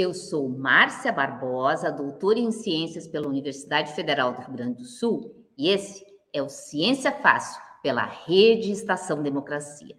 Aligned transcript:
Eu 0.00 0.14
sou 0.14 0.48
Márcia 0.48 1.10
Barbosa, 1.10 1.90
doutora 1.90 2.38
em 2.38 2.52
Ciências 2.52 3.08
pela 3.08 3.26
Universidade 3.26 3.92
Federal 3.94 4.32
do 4.32 4.42
Rio 4.42 4.52
Grande 4.52 4.76
do 4.76 4.84
Sul, 4.84 5.34
e 5.58 5.70
esse 5.70 6.06
é 6.32 6.40
o 6.40 6.48
Ciência 6.48 7.10
Fácil, 7.10 7.60
pela 7.82 8.04
Rede 8.04 8.70
Estação 8.70 9.20
Democracia. 9.20 9.98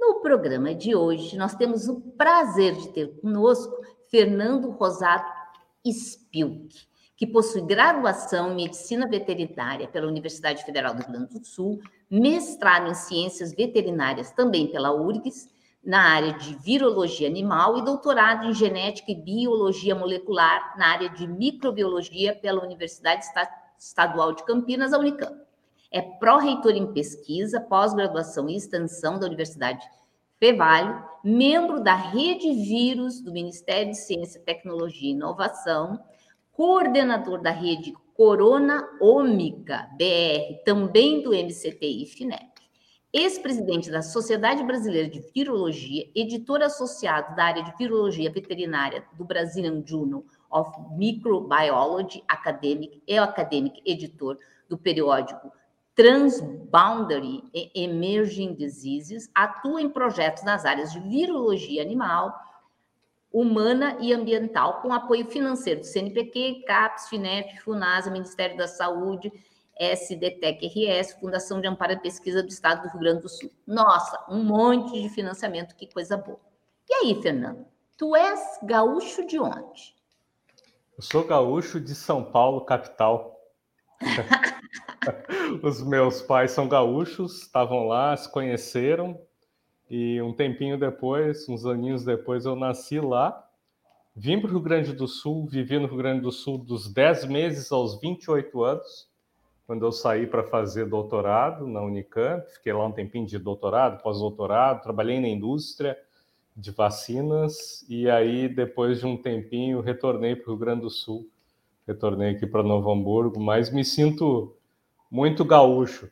No 0.00 0.22
programa 0.22 0.74
de 0.74 0.96
hoje, 0.96 1.36
nós 1.36 1.54
temos 1.54 1.88
o 1.88 2.00
prazer 2.00 2.74
de 2.74 2.88
ter 2.94 3.20
conosco 3.20 3.84
Fernando 4.10 4.70
Rosado 4.70 5.30
Spilk, 5.84 6.74
que 7.14 7.26
possui 7.26 7.60
graduação 7.60 8.52
em 8.52 8.64
Medicina 8.64 9.06
Veterinária 9.06 9.86
pela 9.86 10.08
Universidade 10.08 10.64
Federal 10.64 10.94
do 10.94 11.02
Rio 11.02 11.12
Grande 11.12 11.38
do 11.38 11.44
Sul, 11.44 11.82
mestrado 12.10 12.90
em 12.90 12.94
Ciências 12.94 13.52
Veterinárias 13.52 14.30
também 14.30 14.68
pela 14.68 14.90
URGS, 14.90 15.53
na 15.84 16.00
área 16.00 16.32
de 16.32 16.54
virologia 16.54 17.28
animal 17.28 17.76
e 17.78 17.84
doutorado 17.84 18.46
em 18.46 18.54
genética 18.54 19.12
e 19.12 19.14
biologia 19.14 19.94
molecular 19.94 20.74
na 20.78 20.88
área 20.88 21.10
de 21.10 21.26
microbiologia 21.26 22.34
pela 22.34 22.62
Universidade 22.62 23.26
Estadual 23.78 24.32
de 24.32 24.44
Campinas, 24.44 24.92
a 24.92 24.98
Unicamp. 24.98 25.36
É 25.90 26.00
pró-reitor 26.00 26.72
em 26.72 26.92
pesquisa, 26.92 27.60
pós-graduação 27.60 28.48
e 28.48 28.56
extensão 28.56 29.18
da 29.18 29.26
Universidade 29.26 29.86
Fevale, 30.38 30.94
membro 31.22 31.80
da 31.80 31.94
Rede 31.94 32.52
Vírus 32.52 33.20
do 33.20 33.30
Ministério 33.32 33.92
de 33.92 33.98
Ciência, 33.98 34.40
Tecnologia 34.40 35.08
e 35.08 35.12
Inovação, 35.12 36.00
coordenador 36.52 37.40
da 37.40 37.50
rede 37.50 37.94
Corona 38.14 38.88
Ômica 39.00 39.88
BR, 39.98 40.62
também 40.64 41.22
do 41.22 41.30
MCT 41.30 41.86
e 41.86 42.06
FINEP 42.06 42.53
ex-presidente 43.14 43.92
da 43.92 44.02
Sociedade 44.02 44.64
Brasileira 44.64 45.08
de 45.08 45.20
Virologia, 45.32 46.10
editor 46.16 46.60
associado 46.62 47.36
da 47.36 47.44
área 47.44 47.62
de 47.62 47.72
virologia 47.76 48.28
veterinária 48.28 49.06
do 49.12 49.24
Brazilian 49.24 49.84
Journal 49.86 50.24
of 50.50 50.72
Microbiology 50.96 52.24
Academic 52.26 53.00
e 53.06 53.16
academic 53.16 53.80
editor 53.86 54.36
do 54.68 54.76
periódico 54.76 55.52
Transboundary 55.94 57.44
Emerging 57.72 58.54
Diseases, 58.54 59.30
atua 59.32 59.80
em 59.80 59.88
projetos 59.88 60.42
nas 60.42 60.64
áreas 60.64 60.92
de 60.92 60.98
virologia 60.98 61.82
animal, 61.82 62.34
humana 63.32 63.96
e 64.00 64.12
ambiental, 64.12 64.82
com 64.82 64.92
apoio 64.92 65.26
financeiro 65.26 65.80
do 65.80 65.86
CNPq, 65.86 66.64
CAPES, 66.66 67.08
FINEP, 67.08 67.60
FUNASA, 67.60 68.10
Ministério 68.10 68.56
da 68.56 68.66
Saúde, 68.66 69.32
SDTEC 69.78 70.66
RS, 70.66 71.14
Fundação 71.14 71.60
de 71.60 71.66
Amparo 71.66 71.92
e 71.92 72.00
Pesquisa 72.00 72.42
do 72.42 72.48
Estado 72.48 72.82
do 72.82 72.88
Rio 72.90 73.00
Grande 73.00 73.22
do 73.22 73.28
Sul. 73.28 73.50
Nossa, 73.66 74.24
um 74.28 74.42
monte 74.44 75.02
de 75.02 75.08
financiamento, 75.08 75.74
que 75.74 75.86
coisa 75.86 76.16
boa. 76.16 76.40
E 76.88 76.94
aí, 76.94 77.22
Fernando, 77.22 77.66
tu 77.96 78.14
és 78.14 78.58
gaúcho 78.62 79.26
de 79.26 79.38
onde? 79.38 79.94
Eu 80.96 81.02
sou 81.02 81.24
gaúcho 81.24 81.80
de 81.80 81.94
São 81.94 82.22
Paulo, 82.22 82.64
capital. 82.64 83.40
Os 85.62 85.82
meus 85.82 86.22
pais 86.22 86.52
são 86.52 86.68
gaúchos, 86.68 87.42
estavam 87.42 87.86
lá, 87.86 88.16
se 88.16 88.30
conheceram, 88.30 89.20
e 89.90 90.20
um 90.22 90.32
tempinho 90.32 90.78
depois, 90.78 91.48
uns 91.48 91.66
aninhos 91.66 92.04
depois, 92.04 92.44
eu 92.44 92.54
nasci 92.54 93.00
lá. 93.00 93.48
Vim 94.16 94.40
para 94.40 94.48
o 94.48 94.52
Rio 94.52 94.60
Grande 94.60 94.92
do 94.92 95.08
Sul, 95.08 95.46
vivi 95.46 95.78
no 95.78 95.88
Rio 95.88 95.96
Grande 95.96 96.20
do 96.20 96.30
Sul 96.30 96.58
dos 96.58 96.92
10 96.92 97.26
meses 97.26 97.72
aos 97.72 98.00
28 98.00 98.62
anos 98.62 99.13
quando 99.66 99.84
eu 99.84 99.92
saí 99.92 100.26
para 100.26 100.44
fazer 100.44 100.86
doutorado 100.86 101.66
na 101.66 101.80
Unicamp, 101.80 102.46
fiquei 102.52 102.72
lá 102.72 102.86
um 102.86 102.92
tempinho 102.92 103.26
de 103.26 103.38
doutorado, 103.38 104.02
pós-doutorado, 104.02 104.82
trabalhei 104.82 105.20
na 105.20 105.28
indústria 105.28 105.96
de 106.56 106.70
vacinas 106.70 107.84
e 107.88 108.08
aí 108.08 108.48
depois 108.48 109.00
de 109.00 109.06
um 109.06 109.16
tempinho 109.16 109.80
retornei 109.80 110.36
para 110.36 110.50
o 110.50 110.54
Rio 110.54 110.58
Grande 110.58 110.82
do 110.82 110.90
Sul, 110.90 111.28
retornei 111.86 112.30
aqui 112.30 112.46
para 112.46 112.62
Novo 112.62 112.92
Hamburgo, 112.92 113.40
mas 113.40 113.70
me 113.70 113.84
sinto 113.84 114.54
muito 115.10 115.44
gaúcho, 115.44 116.10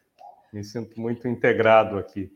me 0.52 0.64
sinto 0.64 0.98
muito 0.98 1.28
integrado 1.28 1.98
aqui. 1.98 2.32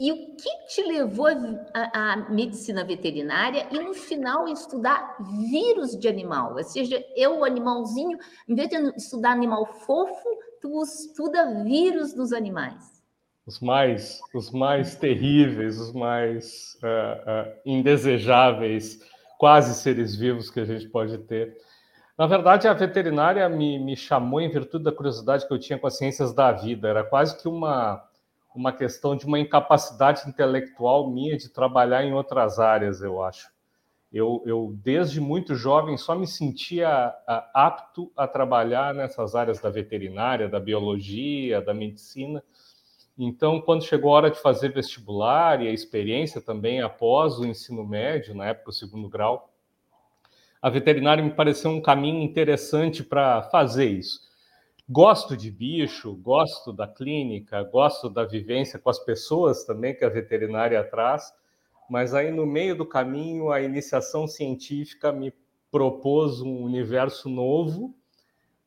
E 0.00 0.10
o 0.10 0.34
que 0.34 0.48
te 0.66 0.82
levou 0.82 1.26
à 1.74 2.16
medicina 2.30 2.82
veterinária 2.82 3.66
e 3.70 3.78
no 3.78 3.92
final 3.92 4.48
estudar 4.48 5.18
vírus 5.50 5.94
de 5.94 6.08
animal? 6.08 6.54
Ou 6.56 6.64
seja, 6.64 7.04
eu, 7.14 7.44
animalzinho, 7.44 8.16
em 8.48 8.54
vez 8.54 8.70
de 8.70 8.76
estudar 8.96 9.32
animal 9.32 9.66
fofo, 9.66 10.26
tu 10.62 10.82
estuda 10.82 11.62
vírus 11.64 12.14
dos 12.14 12.32
animais. 12.32 13.02
Os 13.46 13.60
mais, 13.60 14.20
os 14.34 14.50
mais 14.50 14.96
terríveis, 14.96 15.78
os 15.78 15.92
mais 15.92 16.78
uh, 16.82 17.50
uh, 17.50 17.60
indesejáveis, 17.66 19.00
quase 19.38 19.74
seres 19.74 20.16
vivos 20.16 20.50
que 20.50 20.60
a 20.60 20.64
gente 20.64 20.88
pode 20.88 21.18
ter. 21.18 21.58
Na 22.16 22.26
verdade, 22.26 22.66
a 22.66 22.72
veterinária 22.72 23.46
me, 23.50 23.78
me 23.78 23.96
chamou 23.96 24.40
em 24.40 24.48
virtude 24.50 24.84
da 24.84 24.92
curiosidade 24.92 25.46
que 25.46 25.52
eu 25.52 25.58
tinha 25.58 25.78
com 25.78 25.86
as 25.86 25.98
ciências 25.98 26.32
da 26.32 26.52
vida. 26.52 26.88
Era 26.88 27.04
quase 27.04 27.36
que 27.38 27.46
uma 27.46 28.02
uma 28.54 28.72
questão 28.72 29.16
de 29.16 29.26
uma 29.26 29.38
incapacidade 29.38 30.28
intelectual 30.28 31.10
minha 31.10 31.36
de 31.36 31.48
trabalhar 31.48 32.04
em 32.04 32.12
outras 32.12 32.58
áreas, 32.58 33.00
eu 33.00 33.22
acho. 33.22 33.48
Eu, 34.12 34.42
eu 34.44 34.74
desde 34.82 35.20
muito 35.20 35.54
jovem, 35.54 35.96
só 35.96 36.16
me 36.16 36.26
sentia 36.26 37.14
apto 37.54 38.10
a 38.16 38.26
trabalhar 38.26 38.92
nessas 38.92 39.36
áreas 39.36 39.60
da 39.60 39.70
veterinária, 39.70 40.48
da 40.48 40.58
biologia, 40.58 41.60
da 41.60 41.72
medicina. 41.72 42.42
Então, 43.16 43.60
quando 43.60 43.84
chegou 43.84 44.12
a 44.12 44.16
hora 44.16 44.30
de 44.30 44.40
fazer 44.40 44.72
vestibular 44.72 45.62
e 45.62 45.68
a 45.68 45.72
experiência 45.72 46.40
também 46.40 46.80
após 46.80 47.38
o 47.38 47.46
ensino 47.46 47.86
médio, 47.86 48.34
na 48.34 48.46
época, 48.46 48.70
o 48.70 48.72
segundo 48.72 49.08
grau, 49.08 49.52
a 50.60 50.68
veterinária 50.68 51.22
me 51.22 51.30
pareceu 51.30 51.70
um 51.70 51.80
caminho 51.80 52.20
interessante 52.20 53.04
para 53.04 53.42
fazer 53.44 53.86
isso 53.86 54.29
Gosto 54.92 55.36
de 55.36 55.52
bicho, 55.52 56.12
gosto 56.16 56.72
da 56.72 56.84
clínica, 56.84 57.62
gosto 57.62 58.10
da 58.10 58.24
vivência 58.24 58.76
com 58.76 58.90
as 58.90 58.98
pessoas 58.98 59.62
também 59.62 59.94
que 59.94 60.04
a 60.04 60.08
veterinária 60.08 60.82
traz, 60.82 61.32
mas 61.88 62.12
aí 62.12 62.32
no 62.32 62.44
meio 62.44 62.74
do 62.74 62.84
caminho 62.84 63.52
a 63.52 63.62
iniciação 63.62 64.26
científica 64.26 65.12
me 65.12 65.32
propôs 65.70 66.40
um 66.40 66.64
universo 66.64 67.28
novo 67.28 67.94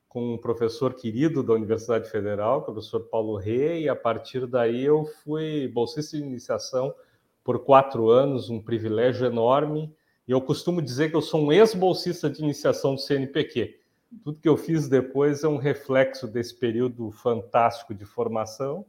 com 0.07 0.35
um 0.35 0.37
professor 0.37 0.93
querido 0.93 1.43
da 1.43 1.51
Universidade 1.51 2.09
Federal, 2.09 2.59
o 2.59 2.63
professor 2.63 3.01
Paulo 3.01 3.35
Rei, 3.35 3.83
e 3.83 3.89
a 3.89 3.95
partir 3.95 4.47
daí 4.47 4.81
eu 4.81 5.03
fui 5.25 5.67
bolsista 5.67 6.15
de 6.15 6.23
iniciação 6.23 6.95
por 7.43 7.65
quatro 7.65 8.09
anos, 8.09 8.49
um 8.49 8.61
privilégio 8.61 9.25
enorme, 9.25 9.93
e 10.25 10.31
eu 10.31 10.39
costumo 10.39 10.81
dizer 10.81 11.09
que 11.09 11.17
eu 11.17 11.21
sou 11.21 11.41
um 11.41 11.51
ex-bolsista 11.51 12.29
de 12.29 12.41
iniciação 12.41 12.95
do 12.95 13.01
CNPq, 13.01 13.82
tudo 14.23 14.39
que 14.39 14.49
eu 14.49 14.57
fiz 14.57 14.87
depois 14.87 15.43
é 15.43 15.47
um 15.47 15.57
reflexo 15.57 16.27
desse 16.27 16.57
período 16.57 17.11
fantástico 17.11 17.93
de 17.93 18.05
formação. 18.05 18.85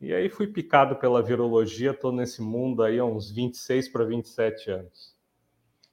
E 0.00 0.12
aí 0.12 0.28
fui 0.28 0.46
picado 0.46 0.96
pela 0.96 1.22
virologia, 1.22 1.92
estou 1.92 2.12
nesse 2.12 2.42
mundo 2.42 2.82
aí 2.82 2.98
há 2.98 3.04
uns 3.04 3.30
26 3.30 3.88
para 3.88 4.04
27 4.04 4.70
anos. 4.70 5.12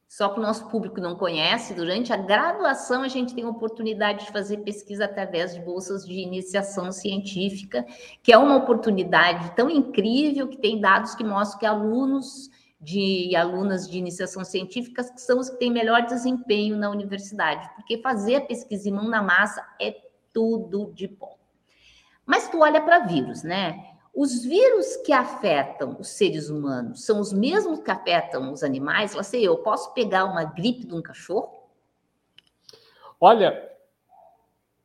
Só 0.07 0.29
que 0.29 0.39
o 0.39 0.41
nosso 0.41 0.67
público 0.69 0.99
não 0.99 1.15
conhece, 1.15 1.75
durante 1.75 2.11
a 2.11 2.17
graduação 2.17 3.03
a 3.03 3.07
gente 3.07 3.35
tem 3.35 3.43
a 3.43 3.49
oportunidade 3.49 4.25
de 4.25 4.31
fazer 4.31 4.57
pesquisa 4.57 5.05
através 5.05 5.53
de 5.53 5.61
bolsas 5.61 6.03
de 6.03 6.13
iniciação 6.13 6.91
científica, 6.91 7.85
que 8.23 8.33
é 8.33 8.37
uma 8.37 8.55
oportunidade 8.55 9.55
tão 9.55 9.69
incrível 9.69 10.47
que 10.47 10.57
tem 10.57 10.81
dados 10.81 11.13
que 11.13 11.23
mostram 11.23 11.59
que 11.59 11.65
alunos 11.67 12.49
de 12.79 13.35
alunas 13.35 13.89
de 13.89 13.97
iniciação 13.97 14.43
científica 14.45 15.03
que 15.03 15.19
são 15.19 15.39
os 15.39 15.49
que 15.49 15.57
têm 15.57 15.71
melhor 15.71 16.05
desempenho 16.05 16.77
na 16.77 16.89
universidade, 16.89 17.69
porque 17.75 18.01
fazer 18.01 18.35
a 18.35 18.41
pesquisa 18.41 18.87
em 18.87 18.93
mão 18.93 19.07
na 19.07 19.21
massa 19.21 19.65
é 19.81 19.95
tudo 20.33 20.91
de 20.93 21.07
bom. 21.07 21.37
Mas 22.25 22.47
tu 22.47 22.59
olha 22.61 22.81
para 22.81 22.99
vírus, 22.99 23.43
né? 23.43 23.95
Os 24.13 24.43
vírus 24.43 24.97
que 24.97 25.11
afetam 25.11 25.97
os 25.99 26.09
seres 26.09 26.49
humanos 26.49 27.05
são 27.05 27.19
os 27.19 27.33
mesmos 27.33 27.79
que 27.79 27.91
afetam 27.91 28.51
os 28.51 28.63
animais? 28.63 29.13
Lá 29.13 29.23
sei 29.23 29.47
eu, 29.47 29.57
posso 29.57 29.93
pegar 29.93 30.25
uma 30.25 30.43
gripe 30.43 30.85
de 30.85 30.95
um 30.95 31.01
cachorro? 31.01 31.69
Olha, 33.19 33.69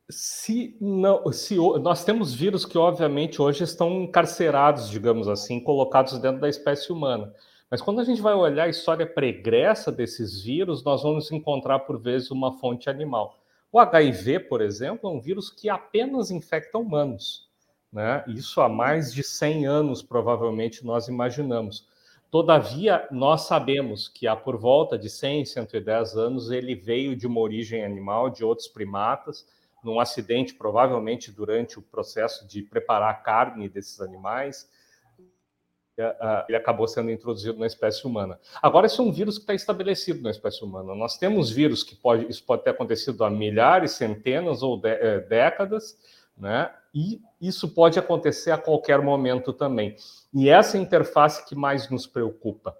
se 0.09 0.77
não, 0.79 1.31
se 1.31 1.55
nós 1.55 2.03
temos 2.03 2.33
vírus 2.33 2.65
que 2.65 2.77
obviamente 2.77 3.41
hoje 3.41 3.63
estão 3.63 4.03
encarcerados, 4.03 4.89
digamos 4.89 5.27
assim, 5.27 5.59
colocados 5.59 6.19
dentro 6.19 6.41
da 6.41 6.49
espécie 6.49 6.91
humana. 6.91 7.33
Mas 7.69 7.81
quando 7.81 7.99
a 7.99 8.03
gente 8.03 8.21
vai 8.21 8.33
olhar 8.33 8.65
a 8.65 8.69
história 8.69 9.07
pregressa 9.07 9.91
desses 9.91 10.41
vírus, 10.41 10.83
nós 10.83 11.01
vamos 11.01 11.31
encontrar, 11.31 11.79
por 11.79 11.99
vezes, 11.99 12.29
uma 12.29 12.53
fonte 12.59 12.89
animal. 12.89 13.39
O 13.71 13.79
HIV, 13.79 14.41
por 14.41 14.61
exemplo, 14.61 15.09
é 15.09 15.13
um 15.13 15.19
vírus 15.19 15.49
que 15.49 15.67
apenas 15.67 16.29
infecta 16.29 16.77
humanos. 16.77 17.49
Né? 17.91 18.23
Isso 18.27 18.61
há 18.61 18.69
mais 18.69 19.13
de 19.13 19.23
100 19.23 19.65
anos, 19.65 20.03
provavelmente, 20.03 20.85
nós 20.85 21.07
imaginamos. 21.07 21.87
Todavia, 22.29 23.07
nós 23.11 23.43
sabemos 23.43 24.07
que 24.07 24.27
há 24.27 24.35
por 24.35 24.57
volta 24.57 24.97
de 24.97 25.09
100, 25.09 25.45
110 25.45 26.15
anos, 26.17 26.51
ele 26.51 26.75
veio 26.75 27.15
de 27.15 27.25
uma 27.25 27.39
origem 27.39 27.83
animal, 27.83 28.29
de 28.29 28.43
outros 28.43 28.67
primatas, 28.67 29.47
num 29.83 29.99
acidente, 29.99 30.53
provavelmente 30.53 31.31
durante 31.31 31.79
o 31.79 31.81
processo 31.81 32.47
de 32.47 32.61
preparar 32.61 33.11
a 33.11 33.15
carne 33.15 33.69
desses 33.69 34.01
animais 34.01 34.69
ele 36.47 36.57
acabou 36.57 36.87
sendo 36.87 37.09
introduzido 37.09 37.57
na 37.57 37.65
espécie 37.65 38.05
humana. 38.05 38.39
Agora, 38.61 38.85
esse 38.85 38.99
é 38.99 39.03
um 39.03 39.11
vírus 39.11 39.37
que 39.37 39.43
está 39.43 39.53
estabelecido 39.53 40.21
na 40.21 40.29
espécie 40.29 40.63
humana. 40.63 40.93
Nós 40.93 41.17
temos 41.17 41.49
vírus 41.49 41.83
que 41.83 41.95
pode, 41.95 42.29
isso 42.29 42.43
pode 42.43 42.63
ter 42.63 42.71
acontecido 42.71 43.23
há 43.23 43.29
milhares, 43.29 43.91
centenas 43.91 44.61
ou 44.61 44.77
de, 44.77 44.89
é, 44.89 45.19
décadas, 45.21 45.97
né? 46.37 46.69
E 46.93 47.21
isso 47.41 47.73
pode 47.73 47.97
acontecer 47.97 48.51
a 48.51 48.57
qualquer 48.57 49.01
momento 49.01 49.53
também. 49.53 49.95
E 50.33 50.49
essa 50.49 50.77
interface 50.77 51.45
que 51.45 51.55
mais 51.55 51.89
nos 51.89 52.05
preocupa. 52.07 52.77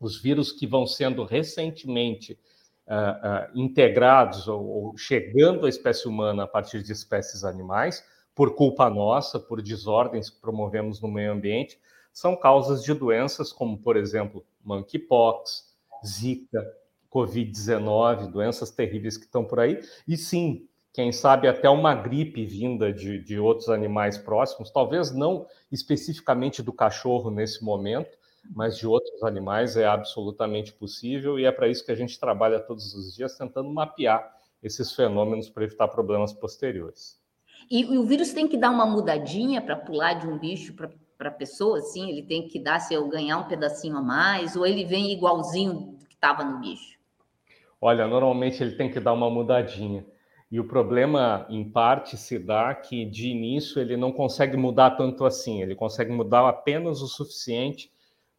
Os 0.00 0.20
vírus 0.20 0.50
que 0.50 0.66
vão 0.66 0.86
sendo 0.86 1.24
recentemente 1.24 2.38
uh, 2.86 3.54
uh, 3.54 3.60
integrados 3.60 4.48
ou, 4.48 4.64
ou 4.64 4.96
chegando 4.96 5.66
à 5.66 5.68
espécie 5.68 6.08
humana 6.08 6.44
a 6.44 6.46
partir 6.46 6.82
de 6.82 6.92
espécies 6.92 7.44
animais, 7.44 8.04
por 8.34 8.54
culpa 8.54 8.88
nossa, 8.88 9.38
por 9.38 9.60
desordens 9.60 10.30
que 10.30 10.40
promovemos 10.40 11.00
no 11.00 11.08
meio 11.08 11.32
ambiente, 11.32 11.78
são 12.12 12.36
causas 12.36 12.82
de 12.82 12.92
doenças 12.94 13.52
como, 13.52 13.78
por 13.78 13.96
exemplo, 13.96 14.44
monkeypox, 14.64 15.74
zika, 16.04 16.64
covid-19, 17.10 18.30
doenças 18.30 18.70
terríveis 18.70 19.16
que 19.16 19.24
estão 19.24 19.44
por 19.44 19.60
aí. 19.60 19.80
E 20.06 20.16
sim, 20.16 20.66
quem 20.92 21.10
sabe 21.10 21.48
até 21.48 21.68
uma 21.68 21.94
gripe 21.94 22.44
vinda 22.44 22.92
de, 22.92 23.18
de 23.18 23.38
outros 23.38 23.68
animais 23.68 24.18
próximos, 24.18 24.70
talvez 24.70 25.10
não 25.10 25.46
especificamente 25.70 26.62
do 26.62 26.72
cachorro 26.72 27.30
nesse 27.30 27.64
momento, 27.64 28.18
mas 28.54 28.76
de 28.76 28.86
outros 28.86 29.22
animais 29.22 29.76
é 29.76 29.86
absolutamente 29.86 30.72
possível 30.72 31.38
e 31.38 31.44
é 31.44 31.52
para 31.52 31.68
isso 31.68 31.84
que 31.84 31.92
a 31.92 31.96
gente 31.96 32.18
trabalha 32.18 32.60
todos 32.60 32.94
os 32.94 33.14
dias 33.14 33.36
tentando 33.36 33.70
mapear 33.70 34.36
esses 34.62 34.92
fenômenos 34.92 35.48
para 35.48 35.64
evitar 35.64 35.88
problemas 35.88 36.32
posteriores. 36.32 37.20
E, 37.70 37.82
e 37.82 37.98
o 37.98 38.04
vírus 38.04 38.32
tem 38.32 38.46
que 38.46 38.56
dar 38.56 38.70
uma 38.70 38.84
mudadinha 38.84 39.62
para 39.62 39.76
pular 39.76 40.14
de 40.14 40.26
um 40.26 40.38
bicho 40.38 40.74
para 40.74 40.90
para 41.22 41.28
a 41.28 41.32
pessoa, 41.32 41.78
assim, 41.78 42.10
ele 42.10 42.24
tem 42.24 42.48
que 42.48 42.58
dar 42.58 42.80
se 42.80 42.92
eu 42.92 43.08
ganhar 43.08 43.38
um 43.38 43.44
pedacinho 43.44 43.96
a 43.96 44.02
mais, 44.02 44.56
ou 44.56 44.66
ele 44.66 44.84
vem 44.84 45.12
igualzinho 45.12 45.96
que 46.08 46.16
estava 46.16 46.42
no 46.42 46.58
bicho? 46.58 46.98
Olha, 47.80 48.08
normalmente 48.08 48.60
ele 48.60 48.72
tem 48.72 48.90
que 48.90 48.98
dar 48.98 49.12
uma 49.12 49.30
mudadinha. 49.30 50.04
E 50.50 50.58
o 50.58 50.66
problema, 50.66 51.46
em 51.48 51.62
parte, 51.70 52.16
se 52.16 52.40
dá 52.40 52.74
que 52.74 53.04
de 53.04 53.28
início 53.28 53.80
ele 53.80 53.96
não 53.96 54.10
consegue 54.10 54.56
mudar 54.56 54.96
tanto 54.96 55.24
assim, 55.24 55.62
ele 55.62 55.76
consegue 55.76 56.10
mudar 56.10 56.48
apenas 56.48 57.00
o 57.00 57.06
suficiente 57.06 57.88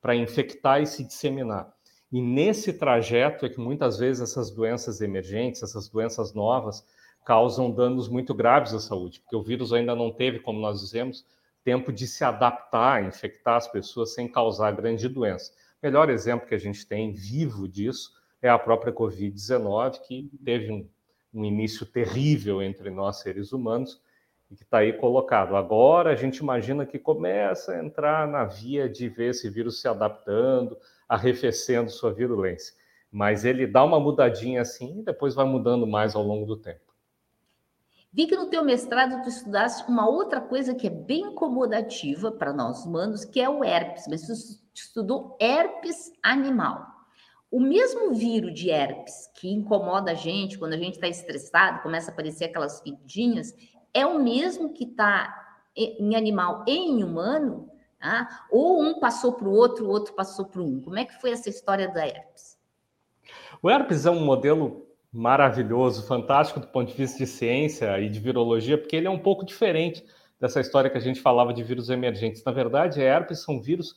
para 0.02 0.14
infectar 0.14 0.82
e 0.82 0.86
se 0.86 1.06
disseminar. 1.06 1.74
E 2.12 2.22
nesse 2.22 2.74
trajeto 2.74 3.46
é 3.46 3.50
que 3.50 3.62
muitas 3.62 3.98
vezes 3.98 4.22
essas 4.22 4.52
doenças 4.52 5.00
emergentes, 5.00 5.64
essas 5.64 5.88
doenças 5.88 6.34
novas, 6.34 6.86
causam 7.24 7.72
danos 7.72 8.10
muito 8.10 8.34
graves 8.34 8.74
à 8.74 8.80
saúde, 8.80 9.22
porque 9.22 9.38
o 9.38 9.42
vírus 9.42 9.72
ainda 9.72 9.96
não 9.96 10.12
teve, 10.12 10.40
como 10.40 10.60
nós 10.60 10.82
dizemos, 10.82 11.26
tempo 11.64 11.92
de 11.92 12.06
se 12.06 12.24
adaptar, 12.24 13.04
infectar 13.04 13.56
as 13.56 13.68
pessoas 13.68 14.14
sem 14.14 14.28
causar 14.28 14.72
grande 14.72 15.08
doença. 15.08 15.52
O 15.82 15.86
melhor 15.86 16.10
exemplo 16.10 16.48
que 16.48 16.56
a 16.56 16.60
gente 16.60 16.86
tem 16.86 17.12
vivo 17.12 17.68
disso 17.68 18.12
é 18.42 18.50
a 18.50 18.60
própria 18.60 18.92
Covid-19, 18.92 20.02
que 20.02 20.30
teve 20.44 20.72
um, 20.72 20.88
um, 21.34 21.46
início 21.46 21.86
terrível 21.86 22.62
entre 22.62 22.90
nós 22.90 23.22
seres 23.22 23.54
humanos 23.54 24.02
e 24.52 24.56
que 24.56 24.64
está 24.64 24.80
aí 24.80 24.94
colocado. 24.94 25.56
Agora 25.56 26.12
a 26.12 26.16
gente 26.16 26.38
imagina 26.38 26.86
que 26.86 27.00
começa 27.00 27.74
a 27.74 27.84
entrar 27.84 28.28
na 28.28 28.44
via 28.44 28.90
de 28.90 29.08
ver 29.08 29.32
esse 29.32 29.50
vírus 29.50 29.80
se 29.80 29.88
adaptando, 29.88 30.78
arrefecendo 31.08 31.90
sua 31.90 32.14
virulência. 32.14 32.76
Mas 33.12 33.46
ele 33.46 33.66
dá 33.66 33.84
uma 33.84 34.00
mudadinha 34.00 34.62
assim 34.62 35.00
e 35.00 35.04
depois 35.04 35.36
vai 35.36 35.46
mudando 35.46 35.88
mais 35.88 36.16
ao 36.16 36.24
longo 36.24 36.46
do 36.46 36.58
tempo. 36.58 36.93
Vi 38.14 38.28
que 38.28 38.36
no 38.36 38.46
teu 38.46 38.64
mestrado 38.64 39.24
tu 39.24 39.30
estudaste 39.30 39.90
uma 39.90 40.08
outra 40.08 40.40
coisa 40.40 40.76
que 40.76 40.86
é 40.86 40.90
bem 40.92 41.32
incomodativa 41.32 42.32
para 42.32 42.54
nós 42.54 42.86
humanos, 42.86 43.26
que 43.26 43.42
é 43.42 43.50
o 43.50 43.64
herpes, 43.64 44.06
mas 44.08 44.28
tu 44.28 44.34
estudou 44.72 45.36
herpes 45.42 46.12
animal. 46.22 46.86
O 47.50 47.60
mesmo 47.60 48.14
vírus 48.14 48.54
de 48.54 48.70
herpes 48.70 49.32
que 49.34 49.52
incomoda 49.52 50.12
a 50.12 50.14
gente 50.14 50.60
quando 50.60 50.74
a 50.74 50.78
gente 50.78 50.94
está 50.94 51.08
estressado, 51.08 51.82
começa 51.82 52.12
a 52.12 52.14
aparecer 52.14 52.46
aquelas 52.46 52.82
fidinhas, 52.82 53.52
é 53.92 54.06
o 54.06 54.22
mesmo 54.22 54.74
que 54.74 54.84
está 54.84 55.34
em 55.76 56.16
animal 56.16 56.64
e 56.68 56.72
em 56.72 57.04
humano? 57.04 57.68
Tá? 58.00 58.46
Ou 58.52 58.80
um 58.80 59.00
passou 59.00 59.34
para 59.34 59.48
o 59.48 59.54
outro, 59.54 59.88
o 59.88 59.90
outro 59.90 60.14
passou 60.14 60.46
para 60.46 60.62
um? 60.62 60.80
Como 60.82 61.00
é 61.00 61.06
que 61.06 61.20
foi 61.20 61.32
essa 61.32 61.50
história 61.50 61.88
da 61.88 62.06
herpes? 62.06 62.60
O 63.60 63.72
herpes 63.72 64.06
é 64.06 64.12
um 64.12 64.24
modelo 64.24 64.93
maravilhoso, 65.14 66.08
fantástico 66.08 66.60
do 66.60 66.68
ponto 66.68 66.90
de 66.92 66.98
vista 66.98 67.20
de 67.20 67.28
ciência 67.28 68.00
e 68.00 68.10
de 68.10 68.20
virologia, 68.20 68.78
porque 68.78 68.96
ele 68.96 69.06
é 69.06 69.12
um 69.12 69.20
pouco 69.20 69.46
diferente 69.46 70.04
dessa 70.40 70.60
história 70.60 70.90
que 70.90 70.98
a 70.98 71.02
gente 71.02 71.22
falava 71.22 71.54
de 71.54 71.64
vírus 71.64 71.90
emergentes. 71.90 72.44
Na 72.44 72.52
verdade, 72.52 73.00
a 73.00 73.04
herpes 73.04 73.44
são 73.44 73.62
vírus 73.62 73.96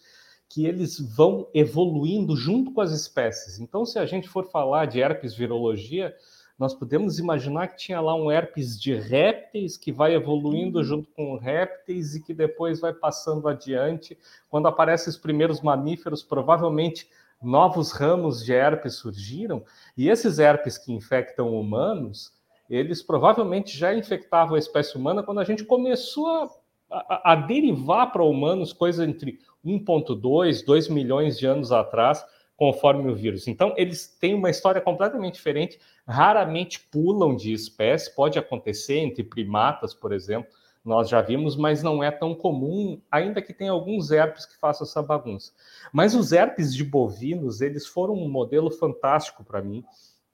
que 0.49 0.67
eles 0.67 1.01
vão 1.17 1.49
evoluindo 1.55 2.37
junto 2.37 2.71
com 2.73 2.83
as 2.83 2.93
espécies. 2.93 3.59
Então, 3.59 3.85
se 3.87 3.99
a 3.99 4.05
gente 4.05 4.29
for 4.29 4.45
falar 4.45 4.85
de 4.85 5.01
herpes 5.01 5.35
virologia, 5.35 6.15
nós 6.59 6.75
podemos 6.75 7.19
imaginar 7.19 7.69
que 7.69 7.79
tinha 7.79 8.01
lá 8.01 8.15
um 8.15 8.31
herpes 8.31 8.81
de 8.81 8.95
répteis 8.95 9.77
que 9.77 9.91
vai 9.91 10.15
evoluindo 10.15 10.85
junto 10.85 11.11
com 11.11 11.37
répteis 11.37 12.15
e 12.15 12.23
que 12.23 12.33
depois 12.33 12.79
vai 12.79 12.93
passando 12.93 13.49
adiante. 13.49 14.17
Quando 14.49 14.69
aparecem 14.69 15.11
os 15.11 15.19
primeiros 15.19 15.61
mamíferos, 15.61 16.23
provavelmente 16.23 17.09
novos 17.47 17.93
ramos 17.93 18.45
de 18.45 18.53
herpes 18.53 18.97
surgiram, 18.97 19.65
e 19.97 20.09
esses 20.09 20.39
herpes 20.39 20.77
que 20.77 20.93
infectam 20.93 21.55
humanos, 21.55 22.33
eles 22.69 23.03
provavelmente 23.03 23.77
já 23.77 23.95
infectavam 23.95 24.57
a 24.57 24.59
espécie 24.59 24.97
humana 24.97 25.23
quando 25.23 25.41
a 25.41 25.45
gente 25.45 25.65
começou 25.65 26.27
a, 26.27 26.51
a, 26.91 27.33
a 27.33 27.37
derivar 27.37 28.11
para 28.11 28.25
humanos 28.25 28.73
coisa 28.73 29.05
entre 29.05 29.39
1,2, 29.65 30.65
2 30.65 30.89
milhões 30.89 31.39
de 31.39 31.47
anos 31.47 31.71
atrás, 31.71 32.25
conforme 32.57 33.11
o 33.11 33.15
vírus. 33.15 33.47
Então, 33.47 33.75
eles 33.77 34.09
têm 34.19 34.35
uma 34.35 34.51
história 34.51 34.81
completamente 34.81 35.35
diferente, 35.35 35.79
raramente 36.07 36.81
pulam 36.81 37.37
de 37.37 37.53
espécie, 37.53 38.15
pode 38.15 38.39
acontecer 38.39 38.99
entre 38.99 39.23
primatas, 39.23 39.93
por 39.93 40.13
exemplo, 40.13 40.51
nós 40.87 41.09
já 41.09 41.21
vimos, 41.21 41.57
mas 41.57 41.83
não 41.83 42.03
é 42.03 42.11
tão 42.11 42.35
comum, 42.35 43.01
ainda 43.11 43.43
que 43.43 43.53
tenha 43.53 43.73
alguns 43.73 44.11
herpes 44.13 44.47
que 44.47 44.57
façam 44.57 44.87
essa 44.87 45.03
bagunça. 45.03 45.53
Mas 45.93 46.15
os 46.15 46.33
herpes 46.33 46.75
de 46.75 46.85
bovinos, 46.85 47.61
eles 47.61 47.87
foram 47.87 48.15
um 48.15 48.29
modelo 48.29 48.71
fantástico 48.71 49.45
para 49.45 49.61
mim 49.61 49.85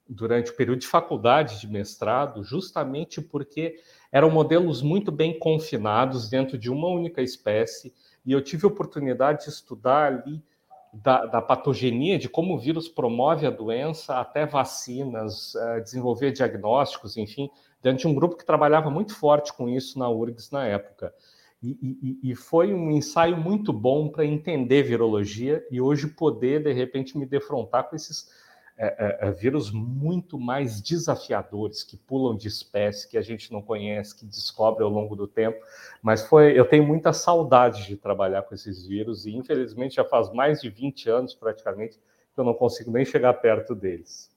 durante 0.06 0.50
o 0.50 0.56
período 0.56 0.80
de 0.80 0.86
faculdade 0.86 1.58
de 1.60 1.66
mestrado, 1.66 2.44
justamente 2.44 3.20
porque 3.20 3.80
eram 4.10 4.30
modelos 4.30 4.82
muito 4.82 5.10
bem 5.10 5.38
confinados 5.38 6.28
dentro 6.28 6.58
de 6.58 6.70
uma 6.70 6.88
única 6.88 7.22
espécie, 7.22 7.94
e 8.24 8.32
eu 8.32 8.42
tive 8.42 8.66
a 8.66 8.68
oportunidade 8.68 9.44
de 9.44 9.50
estudar 9.50 10.12
ali 10.12 10.42
da, 10.92 11.24
da, 11.24 11.40
patogenia, 11.40 12.18
de 12.18 12.28
como 12.28 12.54
o 12.54 12.58
vírus 12.58 12.86
promove 12.88 13.46
a 13.46 13.50
doença, 13.50 14.20
até 14.20 14.44
vacinas, 14.44 15.54
uh, 15.54 15.80
desenvolver 15.82 16.32
diagnósticos, 16.32 17.16
enfim, 17.16 17.50
diante 17.82 18.00
de 18.00 18.08
um 18.08 18.14
grupo 18.14 18.36
que 18.36 18.44
trabalhava 18.44 18.88
muito 18.90 19.14
forte 19.14 19.52
com 19.52 19.68
isso 19.68 19.98
na 19.98 20.08
URGS 20.08 20.50
na 20.50 20.66
época. 20.66 21.12
E, 21.62 22.18
e, 22.22 22.30
e 22.30 22.34
foi 22.34 22.74
um 22.74 22.90
ensaio 22.90 23.36
muito 23.36 23.72
bom 23.72 24.08
para 24.08 24.24
entender 24.24 24.82
virologia 24.82 25.64
e 25.70 25.80
hoje 25.80 26.08
poder, 26.08 26.62
de 26.62 26.72
repente, 26.72 27.16
me 27.16 27.24
defrontar 27.24 27.88
com 27.88 27.94
esses 27.94 28.28
é, 28.76 28.86
é, 28.86 29.28
é, 29.28 29.30
vírus 29.30 29.70
muito 29.70 30.38
mais 30.38 30.80
desafiadores, 30.80 31.84
que 31.84 31.96
pulam 31.96 32.36
de 32.36 32.48
espécie, 32.48 33.08
que 33.08 33.18
a 33.18 33.22
gente 33.22 33.52
não 33.52 33.62
conhece, 33.62 34.18
que 34.18 34.24
descobre 34.24 34.82
ao 34.82 34.90
longo 34.90 35.14
do 35.14 35.28
tempo. 35.28 35.64
Mas 36.02 36.26
foi, 36.26 36.58
eu 36.58 36.64
tenho 36.64 36.84
muita 36.84 37.12
saudade 37.12 37.86
de 37.86 37.96
trabalhar 37.96 38.42
com 38.42 38.54
esses 38.54 38.86
vírus 38.86 39.26
e, 39.26 39.36
infelizmente, 39.36 39.96
já 39.96 40.04
faz 40.04 40.32
mais 40.32 40.60
de 40.60 40.70
20 40.70 41.08
anos 41.10 41.34
praticamente 41.34 41.96
que 42.34 42.40
eu 42.40 42.44
não 42.44 42.54
consigo 42.54 42.90
nem 42.90 43.04
chegar 43.04 43.34
perto 43.34 43.74
deles. 43.74 44.31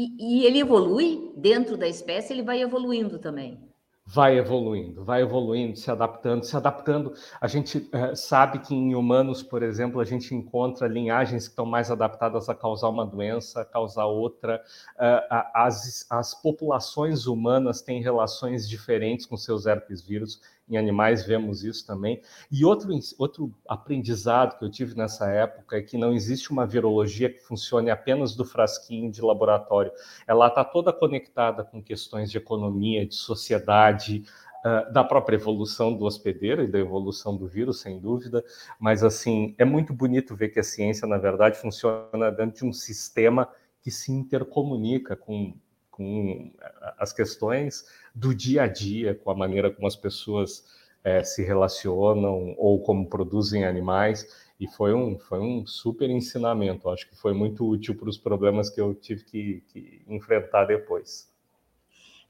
E, 0.00 0.14
e, 0.18 0.46
ele 0.46 0.60
evolui 0.60 1.30
dentro 1.36 1.76
da 1.76 1.86
espécie, 1.86 2.32
ele 2.32 2.42
vai 2.42 2.62
evoluindo 2.62 3.18
também. 3.18 3.60
Vai 4.06 4.38
evoluindo, 4.38 5.04
vai 5.04 5.20
evoluindo, 5.20 5.78
se 5.78 5.90
adaptando, 5.90 6.42
se 6.42 6.56
adaptando. 6.56 7.12
A 7.38 7.46
gente 7.46 7.86
é, 7.92 8.14
sabe 8.14 8.60
que 8.60 8.74
em 8.74 8.94
humanos, 8.94 9.42
por 9.42 9.62
exemplo, 9.62 10.00
a 10.00 10.04
gente 10.04 10.34
encontra 10.34 10.88
linhagens 10.88 11.44
que 11.44 11.50
estão 11.50 11.66
mais 11.66 11.90
adaptadas 11.90 12.48
a 12.48 12.54
causar 12.54 12.88
uma 12.88 13.04
doença, 13.04 13.60
a 13.60 13.64
causar 13.64 14.06
outra. 14.06 14.62
É, 14.98 15.26
as, 15.54 16.06
as 16.08 16.34
populações 16.34 17.26
humanas 17.26 17.82
têm 17.82 18.02
relações 18.02 18.66
diferentes 18.66 19.26
com 19.26 19.36
seus 19.36 19.66
herpes 19.66 20.00
vírus 20.00 20.40
em 20.70 20.76
animais 20.76 21.26
vemos 21.26 21.64
isso 21.64 21.86
também. 21.86 22.22
E 22.50 22.64
outro, 22.64 22.90
outro 23.18 23.52
aprendizado 23.68 24.58
que 24.58 24.64
eu 24.64 24.70
tive 24.70 24.96
nessa 24.96 25.28
época 25.28 25.76
é 25.76 25.82
que 25.82 25.98
não 25.98 26.12
existe 26.12 26.50
uma 26.50 26.66
virologia 26.66 27.28
que 27.28 27.40
funcione 27.40 27.90
apenas 27.90 28.34
do 28.36 28.44
frasquinho 28.44 29.10
de 29.10 29.20
laboratório. 29.20 29.92
Ela 30.26 30.46
está 30.46 30.64
toda 30.64 30.92
conectada 30.92 31.64
com 31.64 31.82
questões 31.82 32.30
de 32.30 32.38
economia, 32.38 33.06
de 33.06 33.14
sociedade, 33.14 34.22
Uh, 34.62 34.92
da 34.92 35.02
própria 35.02 35.36
evolução 35.36 35.94
do 35.96 36.04
hospedeiro 36.04 36.62
e 36.62 36.66
da 36.66 36.78
evolução 36.78 37.34
do 37.34 37.46
vírus, 37.46 37.80
sem 37.80 37.98
dúvida, 37.98 38.44
mas 38.78 39.02
assim 39.02 39.54
é 39.56 39.64
muito 39.64 39.94
bonito 39.94 40.36
ver 40.36 40.50
que 40.50 40.60
a 40.60 40.62
ciência, 40.62 41.08
na 41.08 41.16
verdade, 41.16 41.56
funciona 41.56 42.30
dentro 42.30 42.56
de 42.58 42.66
um 42.66 42.72
sistema 42.74 43.48
que 43.80 43.90
se 43.90 44.12
intercomunica 44.12 45.16
com, 45.16 45.54
com 46.00 46.50
as 46.96 47.12
questões 47.12 47.84
do 48.14 48.34
dia 48.34 48.62
a 48.62 48.66
dia, 48.66 49.14
com 49.14 49.30
a 49.30 49.34
maneira 49.34 49.70
como 49.70 49.86
as 49.86 49.94
pessoas 49.94 50.64
é, 51.04 51.22
se 51.22 51.44
relacionam 51.44 52.54
ou 52.56 52.80
como 52.82 53.06
produzem 53.06 53.66
animais. 53.66 54.48
E 54.58 54.66
foi 54.66 54.94
um, 54.94 55.18
foi 55.18 55.40
um 55.40 55.66
super 55.66 56.08
ensinamento. 56.08 56.88
Acho 56.88 57.06
que 57.06 57.14
foi 57.14 57.34
muito 57.34 57.68
útil 57.68 57.94
para 57.94 58.08
os 58.08 58.16
problemas 58.16 58.70
que 58.70 58.80
eu 58.80 58.94
tive 58.94 59.24
que, 59.24 59.62
que 59.68 60.02
enfrentar 60.08 60.64
depois. 60.64 61.30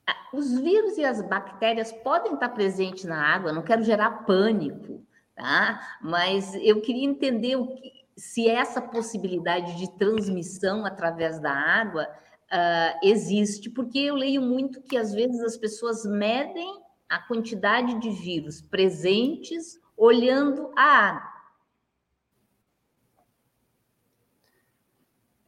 Ah, 0.05 0.17
os 0.35 0.59
vírus 0.59 0.99
e 0.99 1.05
as 1.05 1.23
bactérias 1.23 1.93
podem 1.93 2.35
estar 2.35 2.49
presentes 2.49 3.05
na 3.05 3.23
água, 3.23 3.53
não 3.53 3.63
quero 3.63 3.85
gerar 3.85 4.25
pânico, 4.25 5.01
tá? 5.37 5.99
Mas 6.03 6.57
eu 6.57 6.81
queria 6.81 7.05
entender 7.05 7.57
que, 7.77 8.01
se 8.17 8.49
essa 8.49 8.83
possibilidade 8.83 9.77
de 9.77 9.91
transmissão 9.97 10.85
através 10.85 11.41
da 11.41 11.53
água 11.53 12.07
uh, 12.53 12.99
existe, 13.03 13.71
porque 13.71 13.99
eu 13.99 14.15
leio 14.15 14.43
muito 14.43 14.83
que 14.83 14.97
às 14.97 15.13
vezes 15.13 15.41
as 15.43 15.57
pessoas 15.57 16.05
medem 16.05 16.81
a 17.09 17.19
quantidade 17.19 17.99
de 18.01 18.11
vírus 18.11 18.61
presentes 18.61 19.81
olhando 19.97 20.71
a 20.77 20.83
água. 20.83 21.31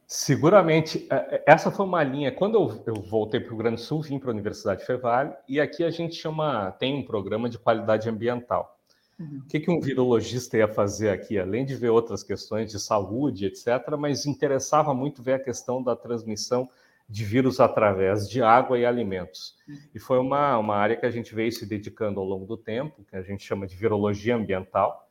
Seguramente, 0.05 1.07
é, 1.09 1.15
é, 1.15 1.43
essa 1.47 1.71
foi 1.71 1.85
uma 1.85 2.03
linha. 2.03 2.31
Quando 2.31 2.55
eu, 2.55 2.83
eu 2.85 3.01
voltei 3.01 3.39
para 3.39 3.47
o 3.47 3.49
Rio 3.51 3.57
Grande 3.57 3.77
do 3.77 3.81
Sul, 3.81 4.03
vim 4.03 4.19
para 4.19 4.29
a 4.29 4.33
Universidade 4.33 4.85
Fevale, 4.85 5.33
e 5.49 5.59
aqui 5.59 5.83
a 5.83 5.89
gente 5.89 6.13
chama, 6.15 6.71
tem 6.73 6.93
um 6.93 7.03
programa 7.03 7.49
de 7.49 7.57
qualidade 7.57 8.07
ambiental. 8.07 8.77
Uhum. 9.19 9.41
O 9.43 9.47
que, 9.47 9.59
que 9.59 9.71
um 9.71 9.79
virologista 9.79 10.57
ia 10.57 10.67
fazer 10.67 11.09
aqui, 11.09 11.39
além 11.39 11.65
de 11.65 11.75
ver 11.75 11.89
outras 11.89 12.23
questões 12.23 12.69
de 12.71 12.79
saúde, 12.79 13.47
etc., 13.47 13.95
mas 13.97 14.27
interessava 14.27 14.93
muito 14.93 15.23
ver 15.23 15.33
a 15.33 15.39
questão 15.39 15.81
da 15.81 15.95
transmissão 15.95 16.69
de 17.13 17.23
vírus 17.23 17.59
através 17.59 18.27
de 18.27 18.41
água 18.41 18.79
e 18.79 18.87
alimentos. 18.87 19.55
Uhum. 19.67 19.77
E 19.93 19.99
foi 19.99 20.17
uma, 20.17 20.57
uma 20.57 20.75
área 20.75 20.97
que 20.97 21.05
a 21.05 21.11
gente 21.11 21.35
veio 21.35 21.51
se 21.51 21.63
dedicando 21.63 22.19
ao 22.19 22.25
longo 22.25 22.47
do 22.47 22.57
tempo, 22.57 23.05
que 23.07 23.15
a 23.15 23.21
gente 23.21 23.45
chama 23.45 23.67
de 23.67 23.75
virologia 23.75 24.35
ambiental. 24.35 25.07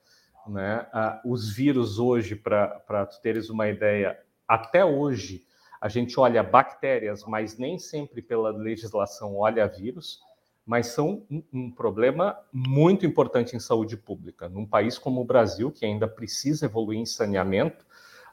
Né? 0.48 0.84
Ah, 0.92 1.22
os 1.24 1.54
vírus 1.54 2.00
hoje, 2.00 2.34
para 2.34 3.06
tu 3.06 3.22
teres 3.22 3.48
uma 3.48 3.68
ideia, 3.68 4.18
até 4.48 4.84
hoje, 4.84 5.46
a 5.80 5.88
gente 5.88 6.18
olha 6.18 6.42
bactérias, 6.42 7.22
mas 7.24 7.56
nem 7.56 7.78
sempre 7.78 8.20
pela 8.20 8.50
legislação 8.50 9.36
olha 9.36 9.68
vírus, 9.68 10.18
mas 10.66 10.88
são 10.88 11.24
um, 11.30 11.40
um, 11.52 11.70
problema 11.70 12.36
muito 12.52 13.06
importante 13.06 13.54
em 13.54 13.60
saúde 13.60 13.96
pública. 13.96 14.48
Num 14.48 14.66
país 14.66 14.98
como 14.98 15.20
o 15.20 15.24
Brasil, 15.24 15.70
que 15.70 15.86
ainda 15.86 16.08
precisa 16.08 16.66
evoluir 16.66 16.98
em 16.98 17.06
saneamento, 17.06 17.86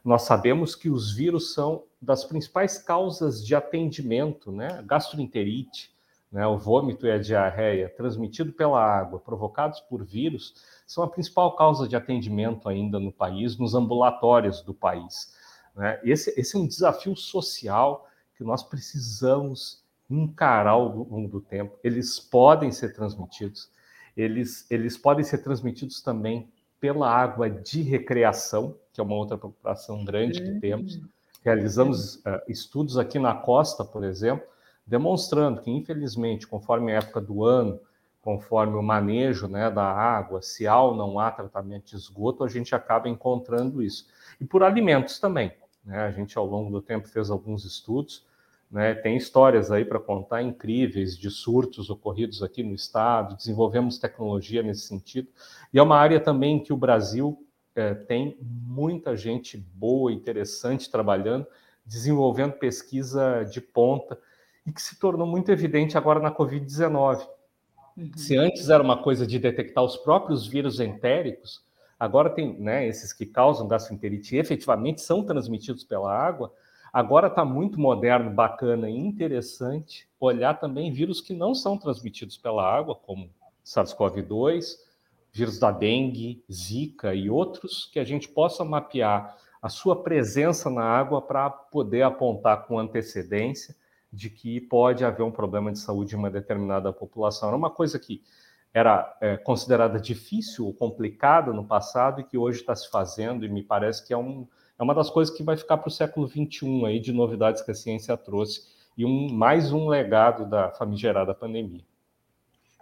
nós 0.09 0.23
sabemos 0.23 0.73
que 0.73 0.89
os 0.89 1.13
vírus 1.13 1.53
são 1.53 1.83
das 2.01 2.25
principais 2.25 2.79
causas 2.79 3.45
de 3.45 3.53
atendimento, 3.53 4.51
né? 4.51 4.83
Gastroenterite, 4.83 5.95
né? 6.31 6.47
o 6.47 6.57
vômito 6.57 7.05
e 7.05 7.11
a 7.11 7.19
diarreia, 7.19 7.93
transmitido 7.95 8.51
pela 8.51 8.83
água, 8.83 9.19
provocados 9.19 9.79
por 9.81 10.03
vírus, 10.03 10.55
são 10.87 11.03
a 11.03 11.07
principal 11.07 11.55
causa 11.55 11.87
de 11.87 11.95
atendimento 11.95 12.67
ainda 12.67 12.99
no 12.99 13.11
país, 13.11 13.55
nos 13.55 13.75
ambulatórios 13.75 14.63
do 14.63 14.73
país. 14.73 15.35
Né? 15.75 15.99
Esse, 16.03 16.33
esse 16.35 16.57
é 16.57 16.59
um 16.59 16.65
desafio 16.65 17.15
social 17.15 18.09
que 18.35 18.43
nós 18.43 18.63
precisamos 18.63 19.83
encarar 20.09 20.71
ao 20.71 20.87
longo 20.87 21.27
do 21.27 21.39
tempo. 21.39 21.77
Eles 21.83 22.19
podem 22.19 22.71
ser 22.71 22.95
transmitidos, 22.95 23.69
eles, 24.17 24.65
eles 24.71 24.97
podem 24.97 25.23
ser 25.23 25.37
transmitidos 25.43 26.01
também 26.01 26.51
pela 26.79 27.09
água 27.09 27.49
de 27.49 27.81
recreação, 27.81 28.75
que 28.93 29.01
é 29.01 29.03
uma 29.03 29.15
outra 29.15 29.37
preocupação 29.37 30.03
grande 30.05 30.41
que 30.41 30.59
temos. 30.59 30.99
Realizamos 31.43 32.15
uh, 32.17 32.41
estudos 32.47 32.97
aqui 32.97 33.19
na 33.19 33.33
costa, 33.33 33.83
por 33.83 34.03
exemplo, 34.03 34.45
demonstrando 34.85 35.61
que, 35.61 35.71
infelizmente, 35.71 36.47
conforme 36.47 36.91
a 36.91 36.97
época 36.97 37.21
do 37.21 37.45
ano, 37.45 37.79
conforme 38.21 38.75
o 38.75 38.83
manejo 38.83 39.47
né, 39.47 39.69
da 39.69 39.85
água, 39.85 40.41
se 40.41 40.67
há 40.67 40.79
ou 40.81 40.95
não 40.95 41.19
há 41.19 41.31
tratamento 41.31 41.85
de 41.85 41.95
esgoto, 41.95 42.43
a 42.43 42.47
gente 42.47 42.75
acaba 42.75 43.07
encontrando 43.07 43.81
isso. 43.81 44.07
E 44.39 44.45
por 44.45 44.63
alimentos 44.63 45.19
também. 45.19 45.53
Né? 45.83 45.99
A 45.99 46.11
gente, 46.11 46.37
ao 46.37 46.45
longo 46.45 46.69
do 46.69 46.81
tempo, 46.81 47.07
fez 47.07 47.29
alguns 47.29 47.65
estudos. 47.65 48.25
Né? 48.69 48.93
Tem 48.93 49.17
histórias 49.17 49.71
aí 49.71 49.83
para 49.83 49.99
contar 49.99 50.41
incríveis 50.41 51.17
de 51.17 51.29
surtos 51.29 51.89
ocorridos 51.89 52.43
aqui 52.43 52.63
no 52.63 52.75
estado, 52.75 53.35
desenvolvemos 53.35 53.97
tecnologia 53.97 54.61
nesse 54.61 54.81
sentido. 54.81 55.27
E 55.73 55.79
é 55.79 55.81
uma 55.81 55.97
área 55.97 56.19
também 56.19 56.61
que 56.61 56.71
o 56.71 56.77
Brasil 56.77 57.43
é, 57.75 57.93
tem 57.93 58.37
muita 58.41 59.17
gente 59.17 59.57
boa, 59.57 60.11
interessante 60.11 60.89
trabalhando, 60.89 61.47
desenvolvendo 61.85 62.53
pesquisa 62.53 63.43
de 63.43 63.59
ponta 63.59 64.19
e 64.65 64.71
que 64.71 64.81
se 64.81 64.99
tornou 64.99 65.25
muito 65.25 65.51
evidente 65.51 65.97
agora 65.97 66.19
na 66.19 66.31
Covid-19. 66.31 67.27
Uhum. 67.97 68.11
Se 68.15 68.37
antes 68.37 68.69
era 68.69 68.83
uma 68.83 69.01
coisa 69.01 69.25
de 69.25 69.39
detectar 69.39 69.83
os 69.83 69.97
próprios 69.97 70.45
vírus 70.45 70.79
entéricos, 70.79 71.67
Agora 71.99 72.29
tem, 72.29 72.57
né, 72.57 72.87
esses 72.87 73.11
que 73.11 73.25
causam 73.25 73.67
gastroenterite 73.67 74.37
efetivamente 74.37 75.01
são 75.01 75.21
transmitidos 75.21 75.83
pela 75.83 76.15
água. 76.15 76.53
Agora 76.91 77.27
está 77.27 77.45
muito 77.45 77.79
moderno, 77.79 78.31
bacana 78.31 78.89
e 78.89 78.97
interessante 78.97 80.07
olhar 80.19 80.59
também 80.59 80.91
vírus 80.91 81.21
que 81.21 81.33
não 81.33 81.53
são 81.53 81.77
transmitidos 81.77 82.37
pela 82.37 82.63
água, 82.63 82.95
como 82.95 83.29
SARS-CoV-2, 83.63 84.77
vírus 85.31 85.59
da 85.59 85.71
dengue, 85.71 86.43
zika 86.51 87.13
e 87.13 87.29
outros, 87.29 87.89
que 87.91 87.99
a 87.99 88.03
gente 88.03 88.27
possa 88.27 88.65
mapear 88.65 89.37
a 89.61 89.69
sua 89.69 90.01
presença 90.01 90.69
na 90.69 90.83
água 90.83 91.21
para 91.21 91.49
poder 91.49 92.01
apontar 92.01 92.65
com 92.65 92.79
antecedência 92.79 93.75
de 94.11 94.29
que 94.29 94.59
pode 94.59 95.05
haver 95.05 95.23
um 95.23 95.31
problema 95.31 95.71
de 95.71 95.79
saúde 95.79 96.15
em 96.15 96.17
uma 96.17 96.31
determinada 96.31 96.91
população. 96.91 97.49
Era 97.49 97.57
uma 97.57 97.69
coisa 97.69 97.99
que 97.99 98.23
era 98.73 99.15
é, 99.19 99.37
considerada 99.37 99.99
difícil 99.99 100.65
ou 100.65 100.73
complicada 100.73 101.51
no 101.53 101.65
passado 101.65 102.21
e 102.21 102.23
que 102.23 102.37
hoje 102.37 102.59
está 102.59 102.75
se 102.75 102.89
fazendo, 102.89 103.45
e 103.45 103.49
me 103.49 103.63
parece 103.63 104.05
que 104.05 104.13
é, 104.13 104.17
um, 104.17 104.47
é 104.79 104.83
uma 104.83 104.95
das 104.95 105.09
coisas 105.09 105.35
que 105.35 105.43
vai 105.43 105.57
ficar 105.57 105.77
para 105.77 105.89
o 105.89 105.91
século 105.91 106.25
XXI 106.25 106.85
aí, 106.85 106.99
de 106.99 107.11
novidades 107.11 107.61
que 107.61 107.71
a 107.71 107.75
ciência 107.75 108.15
trouxe, 108.15 108.63
e 108.97 109.05
um, 109.05 109.29
mais 109.29 109.73
um 109.73 109.89
legado 109.89 110.49
da 110.49 110.71
famigerada 110.71 111.35
pandemia. 111.35 111.83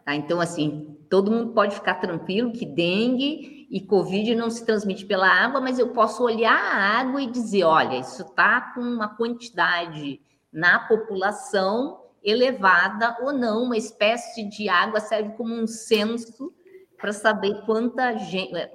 Tá, 0.06 0.16
então, 0.16 0.40
assim, 0.40 0.96
todo 1.10 1.32
mundo 1.32 1.52
pode 1.54 1.76
ficar 1.76 1.96
tranquilo 1.96 2.54
que 2.54 2.66
dengue 2.66 3.68
e 3.70 3.82
Covid 3.82 4.36
não 4.36 4.50
se 4.50 4.66
transmite 4.66 5.06
pela 5.06 5.28
água, 5.28 5.60
mas 5.60 5.80
eu 5.80 5.90
posso 5.90 6.24
olhar 6.24 6.56
a 6.56 7.00
água 7.00 7.22
e 7.22 7.30
dizer, 7.30 7.64
olha, 7.64 7.98
isso 7.98 8.22
está 8.22 8.62
com 8.74 8.80
uma 8.80 9.10
quantidade 9.10 10.22
na 10.54 10.80
população 10.80 12.06
elevada 12.24 13.18
ou 13.22 13.34
não, 13.34 13.64
uma 13.64 13.76
espécie 13.76 14.48
de 14.48 14.70
água 14.70 15.00
serve 15.00 15.32
como 15.32 15.54
um 15.54 15.68
censo 15.68 16.54
para 16.98 17.12
saber 17.12 17.66
quanta 17.66 18.16
gente, 18.18 18.56
é, 18.56 18.72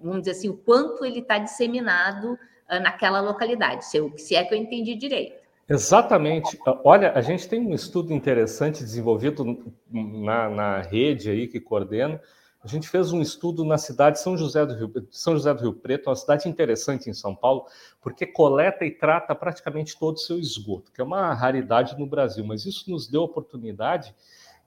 vamos 0.00 0.20
dizer 0.20 0.32
assim, 0.32 0.48
o 0.48 0.56
quanto 0.56 1.04
ele 1.04 1.20
está 1.20 1.38
disseminado 1.38 2.38
naquela 2.80 3.20
localidade, 3.20 3.84
se, 3.84 3.96
eu, 3.96 4.12
se 4.16 4.34
é 4.34 4.44
que 4.44 4.54
eu 4.54 4.58
entendi 4.58 4.94
direito. 4.94 5.42
Exatamente. 5.68 6.58
Olha, 6.84 7.12
a 7.12 7.20
gente 7.20 7.48
tem 7.48 7.60
um 7.60 7.74
estudo 7.74 8.12
interessante 8.12 8.82
desenvolvido 8.82 9.74
na, 9.90 10.48
na 10.50 10.78
rede 10.82 11.30
aí 11.30 11.46
que 11.46 11.60
coordena, 11.60 12.20
a 12.64 12.68
gente 12.68 12.88
fez 12.88 13.12
um 13.12 13.20
estudo 13.20 13.64
na 13.64 13.76
cidade 13.76 14.16
de 14.16 14.22
São 14.22 14.36
José 14.36 14.64
do 14.64 14.74
Rio, 14.74 15.08
São 15.10 15.34
José 15.34 15.52
do 15.52 15.62
Rio 15.62 15.72
Preto, 15.72 16.08
uma 16.08 16.14
cidade 16.14 16.48
interessante 16.48 17.10
em 17.10 17.12
São 17.12 17.34
Paulo, 17.34 17.66
porque 18.00 18.24
coleta 18.24 18.84
e 18.84 18.90
trata 18.90 19.34
praticamente 19.34 19.98
todo 19.98 20.14
o 20.14 20.20
seu 20.20 20.38
esgoto, 20.38 20.92
que 20.92 21.00
é 21.00 21.04
uma 21.04 21.34
raridade 21.34 21.98
no 21.98 22.06
Brasil, 22.06 22.44
mas 22.44 22.64
isso 22.64 22.88
nos 22.88 23.08
deu 23.08 23.22
a 23.22 23.24
oportunidade 23.24 24.14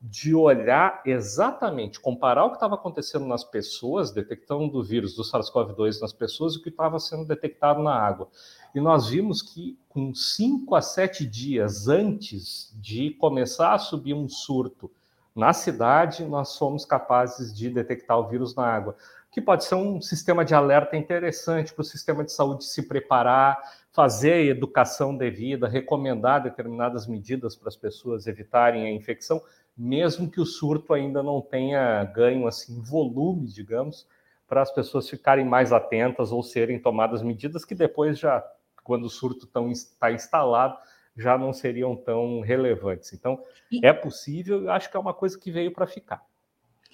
de 0.08 0.36
olhar 0.36 1.02
exatamente, 1.04 2.00
comparar 2.00 2.46
o 2.46 2.50
que 2.50 2.58
estava 2.58 2.76
acontecendo 2.76 3.26
nas 3.26 3.44
pessoas, 3.44 4.12
detectando 4.12 4.78
o 4.78 4.84
vírus 4.84 5.16
do 5.16 5.24
SARS-CoV-2 5.24 6.00
nas 6.00 6.14
pessoas 6.14 6.54
e 6.54 6.58
o 6.58 6.62
que 6.62 6.70
estava 6.70 7.00
sendo 7.00 7.26
detectado 7.26 7.82
na 7.82 7.94
água. 7.94 8.28
E 8.74 8.80
nós 8.80 9.08
vimos 9.08 9.42
que 9.42 9.80
com 9.90 10.14
cinco 10.14 10.76
a 10.76 10.82
sete 10.82 11.26
dias 11.26 11.88
antes 11.88 12.72
de 12.76 13.12
começar 13.12 13.74
a 13.74 13.80
subir 13.80 14.14
um 14.14 14.30
surto 14.30 14.92
na 15.36 15.54
cidade, 15.54 16.24
nós 16.24 16.50
somos 16.50 16.86
capazes 16.86 17.54
de 17.54 17.70
detectar 17.70 18.18
o 18.20 18.28
vírus 18.28 18.56
na 18.56 18.66
água, 18.66 18.96
que 19.32 19.42
pode 19.42 19.66
ser 19.66 19.76
um 19.76 20.00
sistema 20.00 20.46
de 20.46 20.54
alerta 20.54 20.96
interessante 20.96 21.74
para 21.74 21.82
o 21.82 21.86
sistema 21.86 22.24
de 22.24 22.32
saúde 22.32 22.64
se 22.64 22.84
preparar, 22.84 23.60
fazer 23.92 24.34
a 24.34 24.42
educação 24.42 25.18
devida, 25.18 25.68
recomendar 25.68 26.44
determinadas 26.44 27.08
medidas 27.08 27.56
para 27.56 27.70
as 27.70 27.76
pessoas 27.76 28.28
evitarem 28.28 28.86
a 28.86 28.92
infecção, 28.92 29.42
mesmo 29.78 30.30
que 30.30 30.40
o 30.40 30.46
surto 30.46 30.94
ainda 30.94 31.22
não 31.22 31.42
tenha 31.42 32.04
ganho 32.06 32.48
assim 32.48 32.82
volume, 32.82 33.48
digamos, 33.48 34.08
para 34.48 34.62
as 34.62 34.72
pessoas 34.72 35.10
ficarem 35.10 35.46
mais 35.46 35.74
atentas 35.74 36.32
ou 36.32 36.42
serem 36.44 36.80
tomadas 36.80 37.22
medidas 37.22 37.66
que 37.66 37.76
depois 37.76 38.18
já, 38.18 38.46
quando 38.84 39.06
o 39.06 39.10
surto 39.10 39.50
está 39.72 40.12
instalado, 40.12 40.78
já 41.18 41.38
não 41.38 41.54
seriam 41.54 41.96
tão 41.96 42.42
relevantes. 42.42 43.14
Então, 43.14 43.42
e... 43.72 43.86
é 43.86 43.94
possível, 43.94 44.64
eu 44.64 44.72
acho 44.72 44.90
que 44.90 44.98
é 44.98 45.00
uma 45.00 45.14
coisa 45.14 45.40
que 45.40 45.52
veio 45.52 45.72
para 45.72 45.88
ficar. 45.88 46.24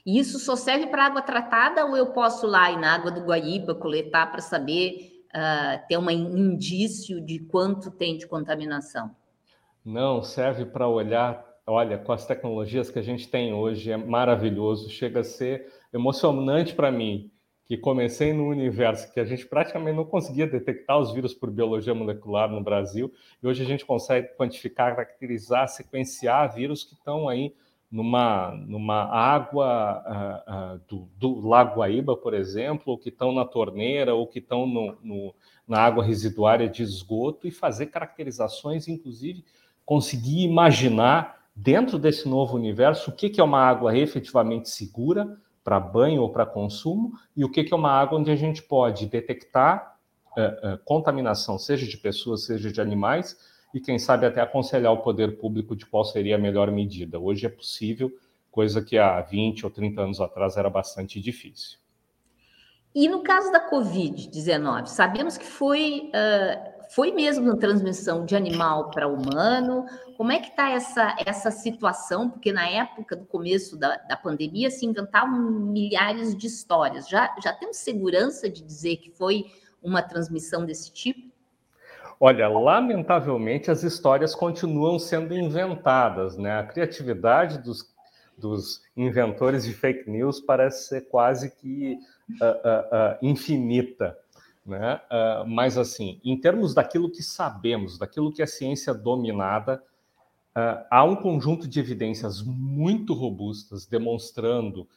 E 0.05 0.19
isso 0.19 0.39
só 0.39 0.55
serve 0.55 0.87
para 0.87 1.05
água 1.05 1.21
tratada 1.21 1.85
ou 1.85 1.95
eu 1.95 2.07
posso 2.07 2.47
lá 2.47 2.71
ir 2.71 2.77
na 2.77 2.95
água 2.95 3.11
do 3.11 3.21
Guaíba 3.21 3.75
coletar 3.75 4.31
para 4.31 4.41
saber, 4.41 5.23
uh, 5.29 5.87
ter 5.87 5.97
um 5.97 6.09
indício 6.09 7.21
de 7.21 7.39
quanto 7.39 7.91
tem 7.91 8.17
de 8.17 8.27
contaminação? 8.27 9.15
Não, 9.85 10.23
serve 10.23 10.65
para 10.65 10.87
olhar. 10.87 11.50
Olha, 11.65 11.97
com 11.97 12.11
as 12.11 12.25
tecnologias 12.25 12.89
que 12.89 12.99
a 12.99 13.03
gente 13.03 13.29
tem 13.29 13.53
hoje, 13.53 13.91
é 13.91 13.97
maravilhoso, 13.97 14.89
chega 14.89 15.19
a 15.19 15.23
ser 15.23 15.71
emocionante 15.93 16.73
para 16.73 16.91
mim 16.91 17.31
que 17.71 17.77
comecei 17.77 18.33
no 18.33 18.49
universo 18.49 19.13
que 19.13 19.19
a 19.19 19.23
gente 19.23 19.45
praticamente 19.45 19.95
não 19.95 20.03
conseguia 20.03 20.45
detectar 20.45 20.99
os 20.99 21.13
vírus 21.13 21.33
por 21.33 21.49
biologia 21.49 21.95
molecular 21.95 22.49
no 22.49 22.61
Brasil, 22.61 23.13
e 23.41 23.47
hoje 23.47 23.63
a 23.63 23.65
gente 23.65 23.85
consegue 23.85 24.27
quantificar, 24.35 24.93
caracterizar, 24.93 25.69
sequenciar 25.69 26.53
vírus 26.53 26.83
que 26.83 26.95
estão 26.95 27.29
aí 27.29 27.55
numa, 27.89 28.51
numa 28.67 29.03
água 29.03 30.03
uh, 30.05 30.75
uh, 30.75 30.81
do, 30.87 31.09
do, 31.17 31.47
Lago 31.47 31.79
Guaíba, 31.79 32.17
por 32.17 32.33
exemplo, 32.33 32.83
ou 32.87 32.97
que 32.97 33.07
estão 33.07 33.31
na 33.31 33.45
torneira, 33.45 34.15
ou 34.15 34.27
que 34.27 34.39
estão 34.39 34.65
no, 34.65 34.97
no, 35.01 35.35
na 35.65 35.79
água 35.79 36.03
residuária 36.03 36.67
de 36.67 36.83
esgoto, 36.83 37.47
e 37.47 37.51
fazer 37.51 37.85
caracterizações, 37.85 38.87
inclusive 38.87 39.45
conseguir 39.85 40.43
imaginar, 40.43 41.40
dentro 41.55 41.99
desse 41.99 42.27
novo 42.27 42.55
universo, 42.55 43.11
o 43.11 43.13
que, 43.13 43.29
que 43.29 43.41
é 43.41 43.43
uma 43.43 43.59
água 43.59 43.97
efetivamente 43.97 44.69
segura, 44.69 45.37
para 45.63 45.79
banho 45.79 46.21
ou 46.21 46.31
para 46.31 46.45
consumo, 46.45 47.13
e 47.35 47.45
o 47.45 47.49
que, 47.49 47.63
que 47.63 47.73
é 47.73 47.77
uma 47.77 47.91
água 47.91 48.19
onde 48.19 48.31
a 48.31 48.35
gente 48.35 48.63
pode 48.63 49.05
detectar 49.05 49.95
uh, 50.37 50.73
uh, 50.73 50.77
contaminação, 50.83 51.57
seja 51.59 51.85
de 51.85 51.97
pessoas, 51.97 52.45
seja 52.45 52.71
de 52.71 52.81
animais, 52.81 53.37
e 53.73 53.79
quem 53.79 53.97
sabe 53.97 54.25
até 54.25 54.41
aconselhar 54.41 54.91
o 54.91 55.01
poder 55.01 55.37
público 55.37 55.75
de 55.75 55.85
qual 55.85 56.03
seria 56.03 56.35
a 56.35 56.39
melhor 56.39 56.71
medida. 56.71 57.19
Hoje 57.19 57.45
é 57.45 57.49
possível, 57.49 58.11
coisa 58.49 58.81
que 58.81 58.97
há 58.97 59.21
20 59.21 59.65
ou 59.65 59.71
30 59.71 60.01
anos 60.01 60.19
atrás 60.19 60.57
era 60.57 60.69
bastante 60.69 61.21
difícil. 61.21 61.79
E 62.93 63.07
no 63.07 63.23
caso 63.23 63.51
da 63.51 63.69
Covid-19, 63.71 64.87
sabemos 64.87 65.37
que 65.37 65.45
foi, 65.45 66.09
uh, 66.09 66.70
foi 66.93 67.11
mesmo 67.11 67.45
uma 67.45 67.57
transmissão 67.57 68.25
de 68.25 68.35
animal 68.35 68.91
para 68.91 69.07
humano. 69.07 69.85
Como 70.17 70.31
é 70.31 70.39
que 70.39 70.49
está 70.49 70.71
essa, 70.71 71.15
essa 71.25 71.49
situação? 71.49 72.29
Porque 72.29 72.51
na 72.51 72.67
época 72.67 73.15
do 73.15 73.25
começo 73.25 73.77
da, 73.77 73.95
da 73.95 74.17
pandemia 74.17 74.69
se 74.69 74.85
inventavam 74.85 75.39
milhares 75.39 76.35
de 76.35 76.47
histórias. 76.47 77.07
Já, 77.07 77.33
já 77.41 77.53
temos 77.53 77.77
segurança 77.77 78.49
de 78.49 78.61
dizer 78.61 78.97
que 78.97 79.09
foi 79.09 79.45
uma 79.81 80.01
transmissão 80.01 80.65
desse 80.65 80.91
tipo? 80.91 81.31
Olha, 82.19 82.47
lamentavelmente 82.49 83.71
as 83.71 83.83
histórias 83.83 84.35
continuam 84.35 84.99
sendo 84.99 85.33
inventadas, 85.33 86.37
né? 86.37 86.59
A 86.59 86.63
criatividade 86.63 87.57
dos, 87.59 87.89
dos 88.37 88.83
inventores 88.97 89.63
de 89.63 89.73
fake 89.73 90.09
news 90.09 90.41
parece 90.41 90.89
ser 90.89 91.07
quase 91.07 91.51
que 91.51 91.97
uh, 92.31 92.45
uh, 92.45 93.17
infinita. 93.21 94.17
Né? 94.71 95.01
mas, 95.47 95.77
assim, 95.77 96.21
em 96.23 96.39
termos 96.39 96.73
daquilo 96.73 97.11
que 97.11 97.21
sabemos, 97.21 97.97
daquilo 97.97 98.31
que 98.31 98.41
é 98.41 98.45
ciência 98.45 98.93
dominada, 98.93 99.83
há 100.89 101.03
um 101.03 101.17
conjunto 101.17 101.67
de 101.67 101.77
evidências 101.77 102.41
muito 102.41 103.13
robustas 103.13 103.85
demonstrando 103.85 104.87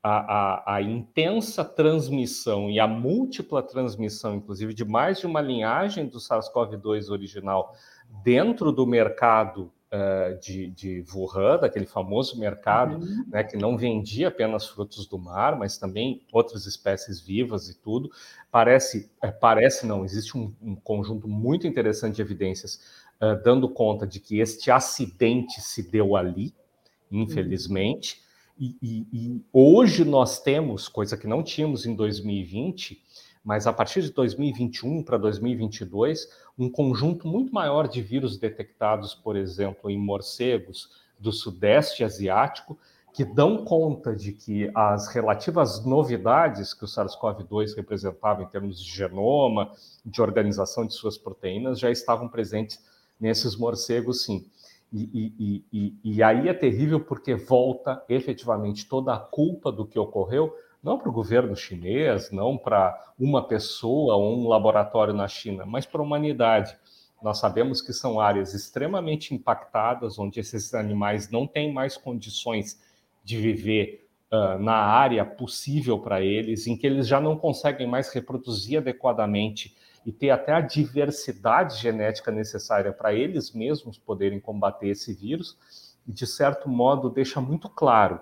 a, 0.00 0.18
a, 0.18 0.76
a, 0.76 0.82
intensa 0.82 1.64
transmissão 1.64 2.70
e 2.70 2.78
a 2.78 2.86
múltipla 2.86 3.60
transmissão, 3.60 4.36
inclusive, 4.36 4.72
de 4.72 4.84
mais 4.84 5.18
de 5.18 5.26
uma 5.26 5.40
linhagem 5.40 6.06
do 6.06 6.18
SARS-CoV-2 6.18 7.10
original 7.10 7.74
dentro 8.22 8.70
do 8.70 8.86
mercado 8.86 9.72
uh, 9.94 10.38
de, 10.40 10.66
de 10.70 11.04
Wuhan, 11.12 11.58
daquele 11.58 11.86
famoso 11.86 12.38
mercado 12.38 12.96
uhum. 12.96 13.24
né, 13.28 13.44
que 13.44 13.56
não 13.56 13.76
vendia 13.76 14.28
apenas 14.28 14.66
frutos 14.66 15.06
do 15.06 15.18
mar, 15.18 15.56
mas 15.56 15.78
também 15.78 16.22
outras 16.32 16.66
espécies 16.66 17.20
vivas 17.20 17.68
e 17.68 17.78
tudo. 17.80 18.10
Parece, 18.50 19.10
é, 19.22 19.30
parece 19.30 19.86
não, 19.86 20.04
existe 20.04 20.36
um, 20.36 20.52
um, 20.60 20.74
conjunto 20.74 21.28
muito 21.28 21.66
interessante 21.66 22.16
de 22.16 22.22
evidências 22.22 22.80
uh, 23.20 23.40
dando 23.42 23.68
conta 23.68 24.06
de 24.06 24.18
que 24.18 24.40
este 24.40 24.70
acidente 24.70 25.60
se 25.60 25.88
deu 25.88 26.16
ali, 26.16 26.52
infelizmente. 27.10 28.16
Uhum. 28.16 28.24
E, 28.56 28.76
e, 28.80 29.06
e, 29.12 29.44
hoje 29.52 30.04
nós 30.04 30.40
temos, 30.40 30.88
coisa 30.88 31.16
que 31.16 31.26
não 31.26 31.42
tínhamos 31.42 31.86
em 31.86 31.94
2020, 31.94 33.02
mas 33.44 33.66
a 33.66 33.72
partir 33.72 34.00
de 34.00 34.10
2021 34.10 35.02
para 35.02 35.18
2022, 35.18 36.28
um 36.58 36.70
conjunto 36.70 37.28
muito 37.28 37.52
maior 37.52 37.86
de 37.86 38.00
vírus 38.00 38.38
detectados, 38.38 39.14
por 39.14 39.36
exemplo, 39.36 39.90
em 39.90 39.98
morcegos 39.98 40.90
do 41.18 41.30
Sudeste 41.30 42.02
Asiático, 42.02 42.78
que 43.12 43.24
dão 43.24 43.64
conta 43.64 44.16
de 44.16 44.32
que 44.32 44.68
as 44.74 45.06
relativas 45.08 45.84
novidades 45.84 46.74
que 46.74 46.84
o 46.84 46.88
SARS-CoV-2 46.88 47.76
representava 47.76 48.42
em 48.42 48.46
termos 48.46 48.82
de 48.82 48.90
genoma, 48.90 49.70
de 50.04 50.20
organização 50.20 50.84
de 50.84 50.94
suas 50.94 51.16
proteínas, 51.16 51.78
já 51.78 51.90
estavam 51.90 52.28
presentes 52.28 52.82
nesses 53.20 53.56
morcegos, 53.56 54.24
sim. 54.24 54.50
E, 54.92 55.32
e, 55.38 55.64
e, 55.72 55.94
e, 56.04 56.22
aí 56.22 56.48
é 56.48 56.54
terrível 56.54 57.00
porque 57.00 57.34
volta 57.34 58.04
efetivamente 58.08 58.88
toda 58.88 59.12
a 59.12 59.18
culpa 59.18 59.72
do 59.72 59.84
que 59.84 59.98
ocorreu 59.98 60.54
não 60.84 60.98
para 60.98 61.08
o 61.08 61.12
governo 61.12 61.56
chinês, 61.56 62.30
não 62.30 62.58
para 62.58 63.12
uma 63.18 63.48
pessoa 63.48 64.16
ou 64.16 64.38
um 64.38 64.46
laboratório 64.46 65.14
na 65.14 65.26
China, 65.26 65.64
mas 65.64 65.86
para 65.86 66.02
a 66.02 66.04
humanidade. 66.04 66.76
Nós 67.22 67.38
sabemos 67.38 67.80
que 67.80 67.94
são 67.94 68.20
áreas 68.20 68.52
extremamente 68.52 69.34
impactadas, 69.34 70.18
onde 70.18 70.38
esses 70.38 70.74
animais 70.74 71.30
não 71.30 71.46
têm 71.46 71.72
mais 71.72 71.96
condições 71.96 72.78
de 73.24 73.38
viver 73.38 74.06
uh, 74.30 74.58
na 74.58 74.76
área 74.76 75.24
possível 75.24 75.98
para 75.98 76.20
eles, 76.20 76.66
em 76.66 76.76
que 76.76 76.86
eles 76.86 77.08
já 77.08 77.18
não 77.18 77.34
conseguem 77.38 77.86
mais 77.86 78.12
reproduzir 78.12 78.78
adequadamente 78.78 79.74
e 80.04 80.12
ter 80.12 80.28
até 80.28 80.52
a 80.52 80.60
diversidade 80.60 81.80
genética 81.80 82.30
necessária 82.30 82.92
para 82.92 83.14
eles 83.14 83.54
mesmos 83.54 83.96
poderem 83.96 84.38
combater 84.38 84.88
esse 84.88 85.14
vírus. 85.14 85.56
E, 86.06 86.12
de 86.12 86.26
certo 86.26 86.68
modo, 86.68 87.08
deixa 87.08 87.40
muito 87.40 87.70
claro 87.70 88.20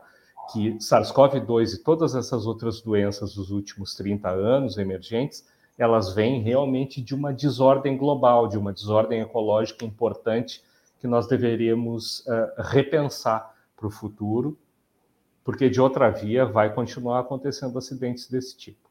que 0.50 0.74
SARS-CoV-2 0.78 1.74
e 1.74 1.78
todas 1.78 2.14
essas 2.14 2.46
outras 2.46 2.80
doenças 2.80 3.34
dos 3.34 3.50
últimos 3.50 3.94
30 3.94 4.28
anos 4.28 4.78
emergentes, 4.78 5.46
elas 5.78 6.14
vêm 6.14 6.42
realmente 6.42 7.00
de 7.00 7.14
uma 7.14 7.32
desordem 7.32 7.96
global, 7.96 8.48
de 8.48 8.58
uma 8.58 8.72
desordem 8.72 9.20
ecológica 9.20 9.84
importante 9.84 10.62
que 11.00 11.06
nós 11.06 11.26
deveríamos 11.26 12.20
uh, 12.20 12.62
repensar 12.62 13.54
para 13.76 13.86
o 13.86 13.90
futuro, 13.90 14.56
porque 15.44 15.68
de 15.68 15.80
outra 15.80 16.10
via 16.10 16.44
vai 16.44 16.72
continuar 16.72 17.20
acontecendo 17.20 17.76
acidentes 17.76 18.28
desse 18.28 18.56
tipo. 18.56 18.88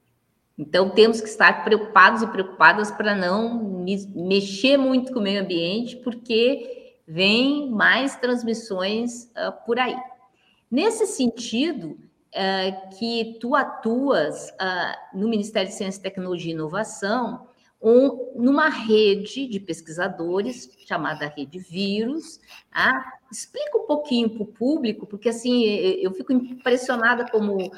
Então 0.58 0.90
temos 0.90 1.22
que 1.22 1.28
estar 1.28 1.64
preocupados 1.64 2.22
e 2.22 2.28
preocupadas 2.28 2.92
para 2.92 3.16
não 3.16 3.84
mexer 4.14 4.78
muito 4.78 5.14
com 5.14 5.20
o 5.20 5.24
meio 5.24 5.42
ambiente, 5.42 5.96
porque 5.98 6.98
vem 7.08 7.70
mais 7.72 8.16
transmissões 8.18 9.32
uh, 9.32 9.52
por 9.66 9.80
aí. 9.80 9.96
Nesse 10.72 11.06
sentido, 11.06 11.98
uh, 12.32 12.98
que 12.98 13.38
tu 13.42 13.56
atuas 13.56 14.50
uh, 14.52 15.18
no 15.18 15.28
Ministério 15.28 15.70
de 15.70 15.76
Ciência, 15.76 16.02
Tecnologia 16.02 16.52
e 16.52 16.56
Inovação, 16.56 17.48
um, 17.84 18.32
numa 18.36 18.70
rede 18.70 19.48
de 19.48 19.60
pesquisadores 19.60 20.70
chamada 20.86 21.28
Rede 21.28 21.58
Vírus. 21.58 22.40
Ah, 22.72 23.04
explica 23.32 23.76
um 23.76 23.88
pouquinho 23.88 24.30
para 24.30 24.44
o 24.44 24.46
público, 24.46 25.08
porque 25.08 25.30
assim 25.30 25.66
eu 25.66 26.14
fico 26.14 26.32
impressionada 26.32 27.26
como 27.30 27.58
uh, 27.66 27.72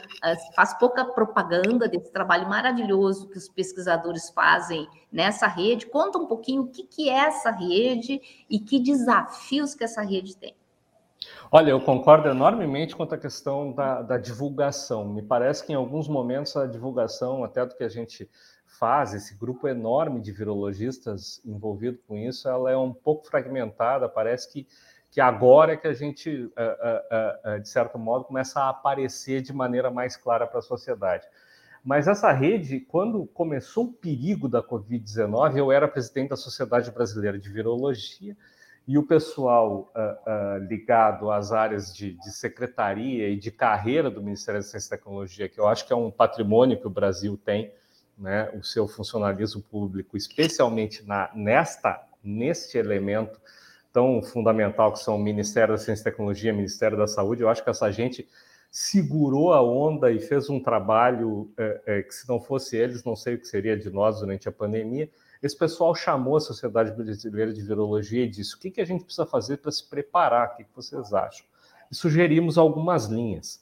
faz 0.54 0.78
pouca 0.78 1.06
propaganda 1.06 1.88
desse 1.88 2.12
trabalho 2.12 2.50
maravilhoso 2.50 3.30
que 3.30 3.38
os 3.38 3.48
pesquisadores 3.48 4.30
fazem 4.30 4.88
nessa 5.12 5.48
rede. 5.48 5.86
Conta 5.86 6.20
um 6.20 6.28
pouquinho 6.28 6.64
o 6.64 6.68
que, 6.68 6.84
que 6.84 7.10
é 7.10 7.28
essa 7.28 7.50
rede 7.50 8.22
e 8.50 8.60
que 8.60 8.80
desafios 8.80 9.74
que 9.74 9.86
essa 9.86 10.02
rede 10.02 10.36
tem. 10.36 10.54
Olha, 11.56 11.70
eu 11.70 11.80
concordo 11.80 12.28
enormemente 12.28 12.96
quanto 12.96 13.14
à 13.14 13.18
questão 13.18 13.72
da, 13.72 14.02
da, 14.02 14.18
divulgação. 14.18 15.08
Me 15.08 15.22
parece 15.22 15.64
que 15.64 15.72
em 15.72 15.76
alguns 15.76 16.08
momentos 16.08 16.58
a 16.58 16.66
divulgação, 16.66 17.44
até 17.44 17.64
do 17.64 17.76
que 17.76 17.84
a 17.84 17.90
gente 17.90 18.28
faz, 18.66 19.14
esse 19.14 19.38
grupo 19.38 19.68
enorme 19.68 20.20
de 20.20 20.32
virologistas 20.32 21.40
envolvido 21.46 22.00
com 22.08 22.18
isso, 22.18 22.50
ela 22.50 22.72
é 22.72 22.76
um 22.76 22.92
pouco 22.92 23.28
fragmentada. 23.28 24.10
Parece 24.10 24.52
que, 24.52 24.68
que 25.12 25.22
agora 25.22 25.74
é 25.74 25.78
que 25.78 25.86
a 25.86 25.94
gente, 25.94 26.52
eh, 26.58 26.78
eh, 26.82 27.40
eh, 27.44 27.60
de 27.60 27.70
certo 27.70 28.00
modo, 28.00 28.26
começa 28.26 28.60
a 28.60 28.70
aparecer 28.70 29.44
de 29.44 29.54
maneira 29.54 29.92
mais 29.92 30.18
clara 30.18 30.48
para 30.48 30.58
a 30.58 30.64
sociedade. 30.64 31.28
Mas 31.86 32.08
essa 32.08 32.32
rede, 32.32 32.80
quando 32.80 33.28
começou 33.28 33.84
o 33.86 33.94
perigo 33.94 34.50
da 34.50 34.64
Covid-19, 34.64 35.58
eu 35.58 35.72
era 35.72 35.88
presidente 35.88 36.30
da 36.30 36.36
Sociedade 36.36 36.90
Brasileira 36.90 37.38
de 37.38 37.48
Virologia 37.48 38.36
e 38.88 38.98
o 38.98 39.04
pessoal 39.04 39.92
uh, 39.96 40.00
uh, 40.30 40.68
ligado 40.68 41.32
às 41.32 41.52
áreas 41.52 41.94
de, 41.94 42.14
de, 42.14 42.32
secretaria 42.32 43.30
e 43.30 43.38
de 43.38 43.50
carreira 43.50 44.12
do 44.12 44.22
Ministério 44.22 44.60
da 44.60 44.68
Ciência 44.68 44.88
e 44.88 44.98
Tecnologia, 44.98 45.48
que 45.48 45.60
eu 45.60 45.68
acho 45.68 45.88
que 45.88 45.94
é 45.94 45.96
um 45.96 46.12
patrimônio 46.12 46.80
que 46.80 46.88
o 46.88 46.90
Brasil 46.90 47.40
tem, 47.46 47.72
né, 48.18 48.52
o 48.54 48.64
seu 48.64 48.88
funcionalismo 48.88 49.62
público, 49.62 50.18
especialmente 50.18 51.06
na, 51.08 51.32
nesta, 51.34 52.02
neste 52.24 52.78
elemento 52.78 53.40
tão 53.92 54.22
fundamental 54.22 54.92
que 54.92 55.00
são 55.00 55.16
o 55.16 55.20
Ministério 55.20 55.74
da 55.74 55.78
Ciência 55.78 56.02
e 56.02 56.06
Tecnologia 56.06 56.52
o 56.52 56.56
Ministério 56.56 56.98
da 56.98 57.08
Saúde, 57.08 57.42
eu 57.42 57.50
acho 57.50 57.64
que 57.64 57.70
essa 57.70 57.90
gente 57.92 58.28
segurou 58.70 59.54
a 59.54 59.62
onda 59.62 60.12
e 60.12 60.20
fez 60.20 60.50
um 60.50 60.60
trabalho 60.60 61.52
é, 61.56 61.82
é, 61.86 62.02
que, 62.02 62.14
se 62.14 62.28
não 62.28 62.42
fosse 62.42 62.76
eles, 62.76 63.04
não 63.04 63.16
sei 63.16 63.36
o 63.36 63.40
que 63.40 63.48
seria 63.48 63.78
de 63.78 63.90
nós 63.92 64.20
durante 64.20 64.50
a 64.50 64.52
pandemia, 64.52 65.10
esse 65.44 65.58
pessoal 65.58 65.94
chamou 65.94 66.38
a 66.38 66.40
Sociedade 66.40 66.94
Brasileira 66.94 67.52
de 67.52 67.62
Virologia 67.62 68.24
e 68.24 68.30
disse: 68.30 68.56
o 68.56 68.60
que, 68.60 68.72
que 68.72 68.80
a 68.80 68.86
gente 68.86 69.04
precisa 69.04 69.26
fazer 69.26 69.58
para 69.58 69.72
se 69.72 69.88
preparar? 69.90 70.48
O 70.48 70.56
que, 70.56 70.64
que 70.64 70.74
vocês 70.74 71.14
acham? 71.14 71.46
E 71.92 71.96
sugerimos 71.96 72.58
algumas 72.58 73.08
linhas. 73.08 73.62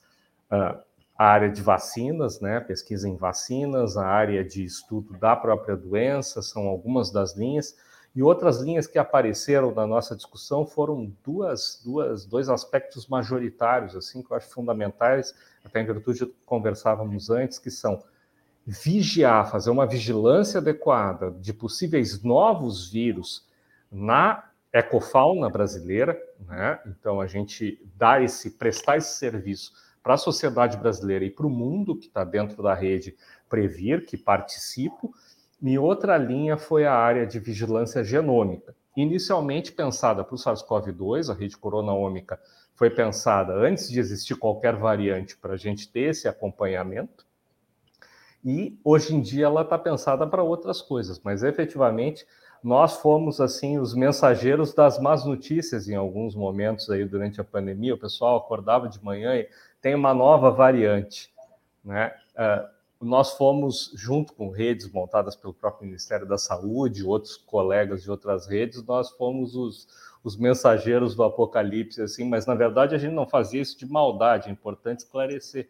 Uh, 0.51 0.79
a 1.17 1.25
área 1.25 1.49
de 1.49 1.61
vacinas, 1.61 2.39
né, 2.39 2.59
pesquisa 2.59 3.09
em 3.09 3.15
vacinas, 3.15 3.97
a 3.97 4.05
área 4.05 4.43
de 4.43 4.63
estudo 4.63 5.17
da 5.17 5.35
própria 5.35 5.75
doença, 5.75 6.41
são 6.41 6.67
algumas 6.67 7.11
das 7.11 7.35
linhas. 7.35 7.75
E 8.15 8.21
outras 8.21 8.59
linhas 8.59 8.87
que 8.87 8.99
apareceram 8.99 9.73
na 9.73 9.87
nossa 9.87 10.15
discussão 10.15 10.65
foram 10.65 11.11
duas, 11.23 11.81
duas, 11.83 12.25
dois 12.25 12.49
aspectos 12.49 13.07
majoritários, 13.07 13.95
assim, 13.95 14.21
que 14.21 14.31
eu 14.31 14.37
acho 14.37 14.49
fundamentais, 14.49 15.33
até 15.63 15.81
em 15.81 15.85
virtude 15.85 16.19
do 16.19 16.27
que 16.27 16.35
conversávamos 16.45 17.29
antes, 17.29 17.57
que 17.57 17.71
são 17.71 18.03
vigiar, 18.65 19.49
fazer 19.49 19.69
uma 19.69 19.87
vigilância 19.87 20.59
adequada 20.59 21.31
de 21.31 21.53
possíveis 21.53 22.21
novos 22.21 22.89
vírus 22.91 23.47
na 23.91 24.43
ecofauna 24.71 25.49
brasileira, 25.49 26.19
né? 26.47 26.79
Então 26.87 27.19
a 27.19 27.27
gente 27.27 27.79
dá 27.95 28.21
esse 28.21 28.51
prestar 28.51 28.97
esse 28.97 29.17
serviço 29.17 29.73
para 30.01 30.13
a 30.13 30.17
sociedade 30.17 30.77
brasileira 30.77 31.25
e 31.25 31.29
para 31.29 31.45
o 31.45 31.49
mundo 31.49 31.95
que 31.95 32.07
está 32.07 32.23
dentro 32.23 32.63
da 32.63 32.73
rede 32.73 33.15
Previr, 33.49 34.05
que 34.05 34.17
participo. 34.17 35.13
E 35.61 35.77
outra 35.77 36.17
linha 36.17 36.57
foi 36.57 36.85
a 36.85 36.93
área 36.93 37.27
de 37.27 37.39
vigilância 37.39 38.03
genômica. 38.03 38.75
Inicialmente 38.95 39.71
pensada 39.71 40.23
para 40.23 40.35
o 40.35 40.37
SARS-CoV-2, 40.37 41.29
a 41.29 41.37
rede 41.37 41.57
coronaômica 41.57 42.39
foi 42.75 42.89
pensada 42.89 43.53
antes 43.53 43.89
de 43.89 43.99
existir 43.99 44.35
qualquer 44.35 44.75
variante 44.75 45.37
para 45.37 45.53
a 45.53 45.57
gente 45.57 45.89
ter 45.91 46.09
esse 46.09 46.27
acompanhamento. 46.27 47.25
E 48.43 48.79
hoje 48.83 49.15
em 49.15 49.21
dia 49.21 49.45
ela 49.45 49.61
está 49.61 49.77
pensada 49.77 50.25
para 50.25 50.43
outras 50.43 50.81
coisas, 50.81 51.19
mas 51.23 51.43
efetivamente 51.43 52.25
nós 52.63 52.97
fomos 52.97 53.41
assim 53.41 53.79
os 53.79 53.93
mensageiros 53.93 54.73
das 54.73 54.99
más 54.99 55.25
notícias 55.25 55.89
em 55.89 55.95
alguns 55.95 56.35
momentos 56.35 56.89
aí 56.89 57.05
durante 57.05 57.41
a 57.41 57.43
pandemia. 57.43 57.95
O 57.95 57.99
pessoal 57.99 58.37
acordava 58.37 58.87
de 58.87 59.03
manhã 59.03 59.35
e 59.35 59.49
tem 59.81 59.95
uma 59.95 60.13
nova 60.13 60.51
variante, 60.51 61.31
né? 61.83 62.13
Uh, 62.35 62.81
nós 63.01 63.33
fomos, 63.33 63.91
junto 63.95 64.31
com 64.33 64.49
redes 64.49 64.91
montadas 64.91 65.35
pelo 65.35 65.53
próprio 65.53 65.87
Ministério 65.87 66.27
da 66.27 66.37
Saúde, 66.37 67.03
outros 67.03 67.35
colegas 67.35 68.03
de 68.03 68.11
outras 68.11 68.47
redes, 68.47 68.83
nós 68.85 69.09
fomos 69.09 69.55
os, 69.55 69.87
os 70.23 70.37
mensageiros 70.37 71.15
do 71.15 71.23
apocalipse, 71.23 71.99
assim, 71.99 72.29
mas 72.29 72.45
na 72.45 72.53
verdade 72.53 72.93
a 72.93 72.99
gente 72.99 73.13
não 73.13 73.27
fazia 73.27 73.59
isso 73.59 73.77
de 73.77 73.87
maldade, 73.87 74.49
é 74.49 74.51
importante 74.51 74.99
esclarecer. 74.99 75.67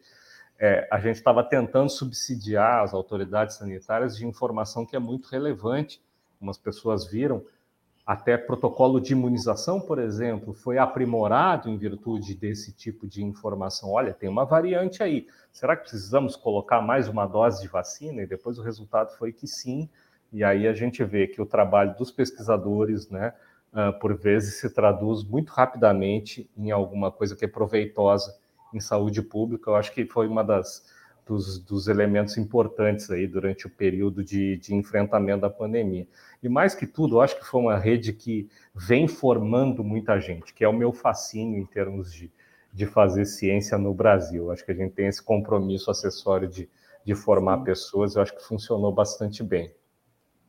É, 0.63 0.87
a 0.91 0.99
gente 0.99 1.15
estava 1.15 1.43
tentando 1.43 1.89
subsidiar 1.89 2.83
as 2.83 2.93
autoridades 2.93 3.55
sanitárias 3.55 4.15
de 4.15 4.27
informação 4.27 4.85
que 4.85 4.95
é 4.95 4.99
muito 4.99 5.27
relevante, 5.27 5.99
como 6.37 6.51
as 6.51 6.57
pessoas 6.59 7.07
viram, 7.07 7.43
até 8.05 8.37
protocolo 8.37 9.01
de 9.01 9.13
imunização, 9.13 9.81
por 9.81 9.97
exemplo, 9.97 10.53
foi 10.53 10.77
aprimorado 10.77 11.67
em 11.67 11.77
virtude 11.77 12.35
desse 12.35 12.71
tipo 12.73 13.07
de 13.07 13.23
informação. 13.23 13.89
Olha, 13.89 14.13
tem 14.13 14.29
uma 14.29 14.45
variante 14.45 15.01
aí. 15.01 15.25
Será 15.51 15.75
que 15.75 15.89
precisamos 15.89 16.35
colocar 16.35 16.79
mais 16.79 17.07
uma 17.07 17.25
dose 17.25 17.59
de 17.59 17.67
vacina? 17.67 18.21
E 18.21 18.27
depois 18.27 18.59
o 18.59 18.61
resultado 18.61 19.17
foi 19.17 19.33
que 19.33 19.47
sim. 19.47 19.89
E 20.31 20.43
aí 20.43 20.67
a 20.67 20.73
gente 20.73 21.03
vê 21.03 21.25
que 21.25 21.41
o 21.41 21.45
trabalho 21.45 21.95
dos 21.97 22.11
pesquisadores, 22.11 23.09
né, 23.09 23.33
uh, 23.73 23.97
por 23.99 24.13
vezes 24.15 24.59
se 24.59 24.69
traduz 24.69 25.23
muito 25.23 25.49
rapidamente 25.49 26.47
em 26.55 26.69
alguma 26.69 27.11
coisa 27.11 27.35
que 27.35 27.45
é 27.45 27.47
proveitosa 27.47 28.39
em 28.73 28.79
saúde 28.79 29.21
pública. 29.21 29.69
Eu 29.69 29.75
acho 29.75 29.93
que 29.93 30.05
foi 30.05 30.27
uma 30.27 30.43
das 30.43 30.83
dos, 31.25 31.59
dos 31.59 31.87
elementos 31.87 32.37
importantes 32.37 33.09
aí 33.09 33.27
durante 33.27 33.67
o 33.67 33.69
período 33.69 34.23
de, 34.23 34.57
de 34.57 34.75
enfrentamento 34.75 35.41
da 35.41 35.49
pandemia. 35.49 36.07
E 36.41 36.49
mais 36.49 36.75
que 36.75 36.85
tudo, 36.85 37.15
eu 37.15 37.21
acho 37.21 37.37
que 37.37 37.45
foi 37.45 37.61
uma 37.61 37.77
rede 37.77 38.11
que 38.11 38.49
vem 38.73 39.07
formando 39.07 39.83
muita 39.83 40.19
gente, 40.19 40.53
que 40.53 40.63
é 40.63 40.67
o 40.67 40.73
meu 40.73 40.91
fascínio 40.91 41.59
em 41.59 41.65
termos 41.65 42.11
de, 42.11 42.31
de 42.73 42.85
fazer 42.85 43.25
ciência 43.25 43.77
no 43.77 43.93
Brasil. 43.93 44.45
Eu 44.45 44.51
acho 44.51 44.65
que 44.65 44.71
a 44.71 44.75
gente 44.75 44.93
tem 44.93 45.07
esse 45.07 45.23
compromisso 45.23 45.89
acessório 45.89 46.47
de, 46.47 46.69
de 47.05 47.15
formar 47.15 47.59
pessoas, 47.59 48.15
eu 48.15 48.21
acho 48.21 48.35
que 48.35 48.43
funcionou 48.43 48.91
bastante 48.91 49.43
bem. 49.43 49.73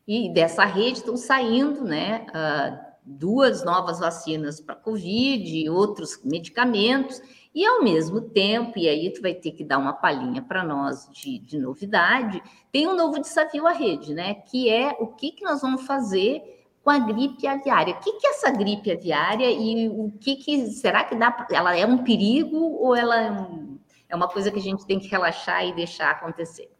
E 0.06 0.32
dessa 0.32 0.64
rede 0.64 0.98
estão 0.98 1.16
saindo, 1.16 1.84
né, 1.84 2.26
uh, 2.30 2.92
duas 3.04 3.64
novas 3.64 4.00
vacinas 4.00 4.60
para 4.60 4.74
Covid, 4.74 5.56
e 5.56 5.70
outros 5.70 6.20
medicamentos, 6.24 7.22
e 7.54 7.66
ao 7.66 7.82
mesmo 7.82 8.20
tempo, 8.20 8.78
e 8.78 8.88
aí 8.88 9.12
tu 9.12 9.20
vai 9.20 9.34
ter 9.34 9.52
que 9.52 9.62
dar 9.62 9.78
uma 9.78 9.92
palhinha 9.92 10.40
para 10.40 10.64
nós 10.64 11.08
de, 11.10 11.38
de, 11.38 11.58
novidade, 11.58 12.42
tem 12.70 12.88
um 12.88 12.96
novo 12.96 13.20
desafio 13.20 13.66
à 13.66 13.72
rede, 13.72 14.14
né? 14.14 14.34
Que 14.34 14.70
é 14.70 14.96
o 14.98 15.08
que, 15.08 15.32
que 15.32 15.44
nós 15.44 15.60
vamos 15.60 15.86
fazer 15.86 16.42
com 16.82 16.90
a 16.90 16.98
gripe 16.98 17.46
aviária. 17.46 17.94
O 17.94 18.00
que, 18.00 18.12
que 18.12 18.26
é 18.26 18.30
essa 18.30 18.50
gripe 18.50 18.90
aviária 18.90 19.50
e 19.50 19.88
o 19.88 20.10
que, 20.18 20.36
que 20.36 20.66
será 20.68 21.04
que 21.04 21.14
dá? 21.14 21.46
Ela 21.50 21.76
é 21.76 21.86
um 21.86 21.98
perigo 21.98 22.56
ou 22.56 22.96
ela 22.96 23.20
é, 23.20 23.30
um, 23.30 23.78
é 24.08 24.16
uma 24.16 24.28
coisa 24.28 24.50
que 24.50 24.58
a 24.58 24.62
gente 24.62 24.86
tem 24.86 24.98
que 24.98 25.08
relaxar 25.08 25.66
e 25.66 25.74
deixar 25.74 26.10
acontecer? 26.10 26.70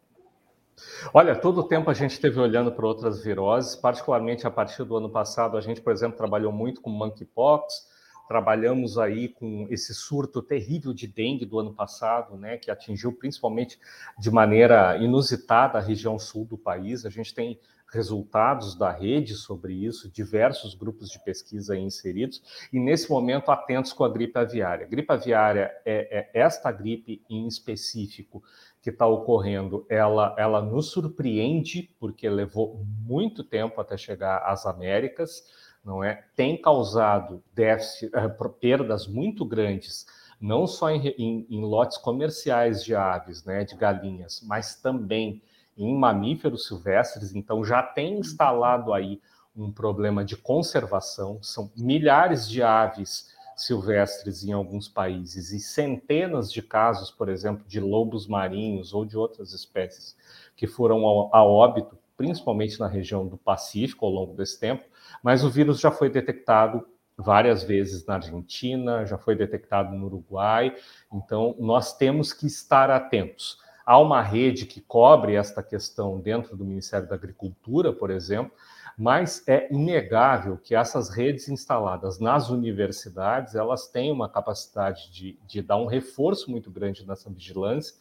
Olha, 1.13 1.35
todo 1.35 1.59
o 1.59 1.63
tempo 1.63 1.89
a 1.89 1.93
gente 1.93 2.11
esteve 2.11 2.39
olhando 2.39 2.71
para 2.71 2.85
outras 2.85 3.23
viroses, 3.23 3.75
particularmente 3.75 4.47
a 4.47 4.51
partir 4.51 4.83
do 4.83 4.97
ano 4.97 5.09
passado, 5.09 5.55
a 5.55 5.61
gente, 5.61 5.79
por 5.79 5.93
exemplo, 5.93 6.17
trabalhou 6.17 6.51
muito 6.51 6.81
com 6.81 6.89
monkeypox, 6.89 7.92
trabalhamos 8.27 8.97
aí 8.97 9.27
com 9.27 9.67
esse 9.69 9.93
surto 9.93 10.41
terrível 10.41 10.93
de 10.93 11.07
dengue 11.07 11.45
do 11.45 11.59
ano 11.59 11.73
passado, 11.73 12.37
né, 12.37 12.57
que 12.57 12.71
atingiu 12.71 13.11
principalmente 13.11 13.79
de 14.17 14.31
maneira 14.31 14.97
inusitada 14.97 15.77
a 15.77 15.81
região 15.81 16.17
sul 16.17 16.45
do 16.45 16.57
país. 16.57 17.05
A 17.05 17.09
gente 17.09 17.33
tem 17.33 17.59
resultados 17.93 18.75
da 18.75 18.91
rede 18.91 19.35
sobre 19.35 19.73
isso, 19.73 20.09
diversos 20.09 20.73
grupos 20.73 21.09
de 21.09 21.23
pesquisa 21.23 21.77
inseridos, 21.77 22.41
e 22.73 22.79
nesse 22.79 23.09
momento 23.09 23.51
atentos 23.51 23.93
com 23.93 24.03
a 24.03 24.09
gripe 24.09 24.37
aviária. 24.37 24.85
A 24.85 24.89
gripe 24.89 25.13
aviária 25.13 25.71
é, 25.85 26.29
é 26.33 26.39
esta 26.39 26.71
gripe 26.71 27.21
em 27.29 27.47
específico 27.47 28.43
que 28.81 28.89
está 28.89 29.05
ocorrendo, 29.05 29.85
ela, 29.87 30.35
ela 30.37 30.61
nos 30.61 30.87
surpreende, 30.87 31.95
porque 31.99 32.27
levou 32.27 32.83
muito 33.05 33.43
tempo 33.43 33.79
até 33.79 33.95
chegar 33.95 34.39
às 34.39 34.65
Américas, 34.65 35.43
não 35.83 36.03
é? 36.03 36.23
Tem 36.35 36.59
causado 36.59 37.43
déficit, 37.53 38.11
eh, 38.13 38.27
perdas 38.59 39.07
muito 39.07 39.43
grandes, 39.45 40.05
não 40.39 40.65
só 40.65 40.89
em, 40.89 41.07
em, 41.17 41.47
em, 41.49 41.61
lotes 41.61 41.97
comerciais 41.97 42.83
de 42.83 42.95
aves, 42.95 43.43
né, 43.43 43.63
de 43.63 43.75
galinhas, 43.75 44.41
mas 44.45 44.75
também 44.75 45.41
em 45.77 45.95
mamíferos 45.95 46.67
silvestres. 46.67 47.33
Então 47.35 47.63
já 47.63 47.81
tem 47.81 48.19
instalado 48.19 48.93
aí 48.93 49.21
um 49.55 49.71
problema 49.71 50.23
de 50.23 50.35
conservação. 50.35 51.39
São 51.41 51.71
milhares 51.75 52.49
de 52.49 52.61
aves 52.61 53.31
silvestres 53.55 54.43
em 54.43 54.51
alguns 54.51 54.87
países 54.87 55.51
e 55.51 55.59
centenas 55.59 56.51
de 56.51 56.61
casos, 56.61 57.11
por 57.11 57.29
exemplo, 57.29 57.63
de 57.67 57.79
lobos 57.79 58.27
marinhos 58.27 58.93
ou 58.93 59.05
de 59.05 59.17
outras 59.17 59.53
espécies 59.53 60.15
que 60.55 60.67
foram 60.67 61.29
a 61.31 61.43
óbito, 61.43 61.97
principalmente 62.17 62.79
na 62.79 62.87
região 62.87 63.27
do 63.27 63.37
Pacífico 63.37 64.05
ao 64.05 64.11
longo 64.11 64.33
desse 64.33 64.59
tempo, 64.59 64.83
mas 65.21 65.43
o 65.43 65.49
vírus 65.49 65.79
já 65.79 65.91
foi 65.91 66.09
detectado 66.09 66.85
várias 67.17 67.63
vezes 67.63 68.05
na 68.05 68.15
Argentina, 68.15 69.05
já 69.05 69.17
foi 69.17 69.35
detectado 69.35 69.95
no 69.95 70.05
Uruguai, 70.05 70.75
então 71.11 71.55
nós 71.59 71.95
temos 71.95 72.33
que 72.33 72.47
estar 72.47 72.89
atentos. 72.89 73.57
Há 73.85 73.99
uma 73.99 74.21
rede 74.21 74.65
que 74.65 74.81
cobre 74.81 75.35
esta 75.35 75.61
questão 75.61 76.19
dentro 76.19 76.55
do 76.55 76.65
Ministério 76.65 77.07
da 77.07 77.15
Agricultura, 77.15 77.91
por 77.91 78.09
exemplo, 78.09 78.53
mas 78.97 79.45
é 79.47 79.67
inegável 79.73 80.57
que 80.57 80.75
essas 80.75 81.09
redes 81.09 81.49
instaladas 81.49 82.19
nas 82.19 82.49
universidades, 82.49 83.55
elas 83.55 83.87
têm 83.87 84.11
uma 84.11 84.29
capacidade 84.29 85.11
de, 85.11 85.37
de 85.45 85.61
dar 85.61 85.77
um 85.77 85.85
reforço 85.85 86.49
muito 86.49 86.71
grande 86.71 87.05
nessa 87.05 87.29
vigilância, 87.29 87.95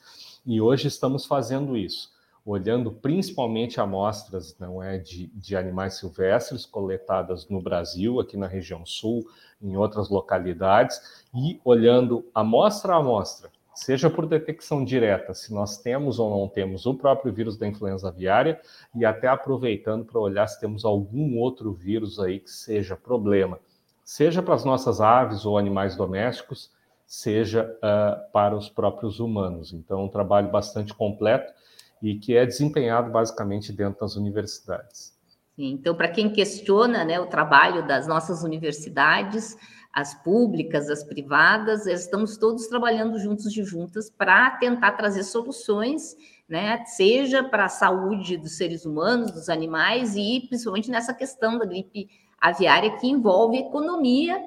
e 0.46 0.61
hoje 0.61 0.88
estamos 0.88 1.27
fazendo 1.27 1.77
isso 1.77 2.12
olhando 2.44 2.90
principalmente 2.90 3.81
amostras 3.81 4.57
não 4.59 4.83
é, 4.83 4.98
de, 4.98 5.28
de 5.28 5.57
animais 5.57 5.94
silvestres 5.94 6.66
coletadas 6.66 7.48
no 7.48 7.61
Brasil, 7.61 8.18
aqui 8.20 8.37
na 8.37 8.46
região 8.46 8.85
sul, 8.85 9.24
em 9.61 9.76
outras 9.76 10.09
localidades, 10.09 11.24
e 11.35 11.61
olhando 11.64 12.28
amostra 12.35 12.94
a 12.94 12.98
amostra, 12.98 13.48
seja 13.74 14.11
por 14.11 14.26
detecção 14.26 14.85
direta, 14.85 15.35
se 15.35 15.55
nós 15.55 15.78
temos 15.78 16.18
ou 16.18 16.31
não 16.31 16.48
temos 16.48 16.85
o 16.85 16.94
próprio 16.94 17.33
vírus 17.33 17.57
da 17.57 17.66
influenza 17.66 18.09
aviária, 18.09 18.61
e 18.94 19.05
até 19.05 19.28
aproveitando 19.28 20.05
para 20.05 20.20
olhar 20.20 20.46
se 20.48 20.61
temos 20.61 20.85
algum 20.85 21.38
outro 21.38 21.72
vírus 21.72 22.18
aí 22.18 22.40
que 22.40 22.50
seja 22.50 22.96
problema, 22.96 23.61
seja 24.05 24.42
para 24.42 24.55
as 24.55 24.64
nossas 24.64 25.00
aves 25.00 25.46
ou 25.46 25.57
animais 25.57 25.94
domésticos, 25.94 26.70
seja 27.07 27.76
uh, 27.76 28.33
para 28.33 28.57
os 28.57 28.68
próprios 28.68 29.20
humanos. 29.20 29.72
Então, 29.72 30.05
um 30.05 30.09
trabalho 30.09 30.50
bastante 30.50 30.94
completo 30.94 31.52
e 32.03 32.19
que 32.19 32.37
é 32.37 32.45
desempenhado 32.45 33.11
basicamente 33.11 33.73
dentro 33.73 34.01
das 34.01 34.17
universidades. 34.17 35.17
Então, 35.57 35.95
para 35.95 36.09
quem 36.09 36.31
questiona 36.31 37.05
né, 37.05 37.21
o 37.21 37.27
trabalho 37.27 37.87
das 37.87 38.07
nossas 38.07 38.43
universidades, 38.43 39.57
as 39.93 40.15
públicas, 40.23 40.88
as 40.88 41.05
privadas, 41.05 41.87
estamos 41.87 42.38
todos 42.38 42.67
trabalhando 42.67 43.19
juntos 43.19 43.47
e 43.55 43.62
juntas 43.62 44.11
para 44.11 44.51
tentar 44.53 44.93
trazer 44.93 45.23
soluções, 45.23 46.17
né, 46.49 46.83
seja 46.87 47.45
para 47.45 47.67
a 47.67 47.69
saúde 47.69 48.37
dos 48.37 48.57
seres 48.57 48.87
humanos, 48.87 49.31
dos 49.31 49.49
animais 49.49 50.17
e 50.17 50.47
principalmente 50.49 50.91
nessa 50.91 51.12
questão 51.12 51.59
da 51.59 51.67
gripe 51.67 52.09
aviária 52.41 52.97
que 52.97 53.07
envolve 53.07 53.59
economia, 53.59 54.43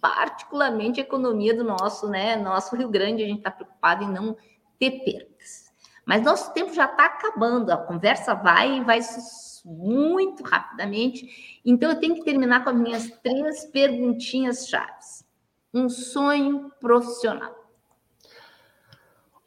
particularmente 0.00 1.00
a 1.00 1.04
economia 1.04 1.54
do 1.54 1.62
nosso, 1.62 2.08
né, 2.08 2.36
nosso 2.36 2.74
Rio 2.74 2.88
Grande. 2.88 3.22
A 3.22 3.26
gente 3.26 3.38
está 3.38 3.50
preocupado 3.50 4.04
em 4.04 4.10
não 4.10 4.36
ter 4.78 5.04
perdas. 5.04 5.67
Mas 6.08 6.24
nosso 6.24 6.54
tempo 6.54 6.72
já 6.72 6.86
está 6.86 7.04
acabando, 7.04 7.70
a 7.70 7.76
conversa 7.76 8.32
vai 8.32 8.78
e 8.78 8.80
vai 8.82 8.98
muito 9.62 10.42
rapidamente. 10.42 11.60
Então, 11.62 11.90
eu 11.90 12.00
tenho 12.00 12.14
que 12.14 12.24
terminar 12.24 12.64
com 12.64 12.70
as 12.70 12.76
minhas 12.76 13.10
três 13.22 13.66
perguntinhas 13.66 14.66
chaves. 14.66 15.22
Um 15.72 15.86
sonho 15.90 16.72
profissional. 16.80 17.54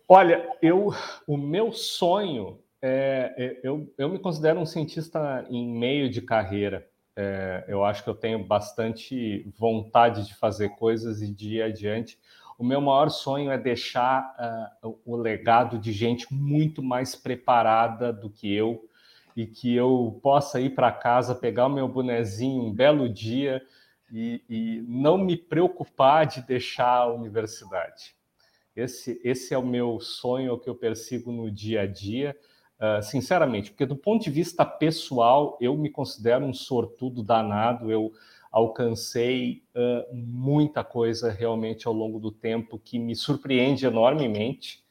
Olha, 0.07 0.55
eu, 0.61 0.93
o 1.25 1.35
meu 1.35 1.71
sonho 1.71 2.59
é, 2.79 3.33
é, 3.35 3.59
eu, 3.63 3.91
eu 3.97 4.09
me 4.09 4.19
considero 4.19 4.59
um 4.59 4.65
cientista 4.65 5.43
em 5.49 5.67
meio 5.67 6.11
de 6.11 6.21
carreira. 6.21 6.87
É, 7.15 7.65
eu 7.67 7.83
acho 7.83 8.03
que 8.03 8.09
eu 8.11 8.15
tenho 8.15 8.45
bastante 8.45 9.51
vontade 9.57 10.27
de 10.27 10.35
fazer 10.35 10.69
coisas 10.75 11.23
e 11.23 11.33
de 11.33 11.55
ir 11.55 11.63
adiante. 11.63 12.19
O 12.57 12.63
meu 12.63 12.79
maior 12.79 13.09
sonho 13.09 13.51
é 13.51 13.57
deixar 13.57 14.71
uh, 14.83 14.99
o 15.05 15.15
legado 15.15 15.79
de 15.79 15.91
gente 15.91 16.31
muito 16.33 16.83
mais 16.83 17.15
preparada 17.15 18.13
do 18.13 18.29
que 18.29 18.53
eu 18.53 18.87
e 19.35 19.45
que 19.45 19.73
eu 19.73 20.19
possa 20.21 20.59
ir 20.59 20.75
para 20.75 20.91
casa, 20.91 21.33
pegar 21.33 21.67
o 21.67 21.73
meu 21.73 21.87
bonezinho 21.87 22.63
um 22.63 22.73
belo 22.73 23.07
dia 23.07 23.61
e, 24.11 24.43
e 24.49 24.85
não 24.87 25.17
me 25.17 25.37
preocupar 25.37 26.25
de 26.25 26.41
deixar 26.41 26.97
a 26.97 27.13
universidade. 27.13 28.15
Esse, 28.75 29.19
esse 29.23 29.53
é 29.53 29.57
o 29.57 29.65
meu 29.65 29.99
sonho, 29.99 30.53
o 30.53 30.59
que 30.59 30.69
eu 30.69 30.75
persigo 30.75 31.31
no 31.31 31.49
dia 31.51 31.81
a 31.81 31.85
dia, 31.85 32.35
uh, 32.79 33.01
sinceramente, 33.01 33.71
porque 33.71 33.85
do 33.85 33.95
ponto 33.95 34.23
de 34.23 34.29
vista 34.29 34.65
pessoal, 34.65 35.57
eu 35.61 35.77
me 35.77 35.89
considero 35.89 36.45
um 36.45 36.53
sortudo 36.53 37.23
danado, 37.23 37.91
eu 37.91 38.11
alcancei 38.51 39.63
uh, 39.75 40.13
muita 40.13 40.83
coisa 40.83 41.31
realmente 41.31 41.87
ao 41.87 41.93
longo 41.93 42.19
do 42.19 42.31
tempo 42.31 42.77
que 42.77 42.99
me 42.99 43.15
surpreende 43.15 43.85
enormemente. 43.85 44.83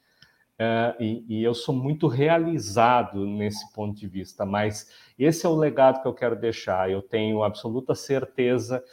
Uh, 0.59 1.01
e, 1.01 1.25
e, 1.27 1.43
eu 1.43 1.53
sou 1.53 1.73
muito 1.73 2.07
realizado 2.07 3.25
nesse 3.25 3.71
ponto 3.73 3.99
de 3.99 4.07
vista, 4.07 4.45
mas 4.45 4.91
esse 5.17 5.45
é 5.45 5.49
o 5.49 5.55
legado 5.55 6.01
que 6.01 6.07
eu 6.07 6.13
quero 6.13 6.35
deixar. 6.35 6.89
Eu 6.89 7.01
tenho 7.01 7.43
absoluta 7.43 7.95
certeza 7.95 8.83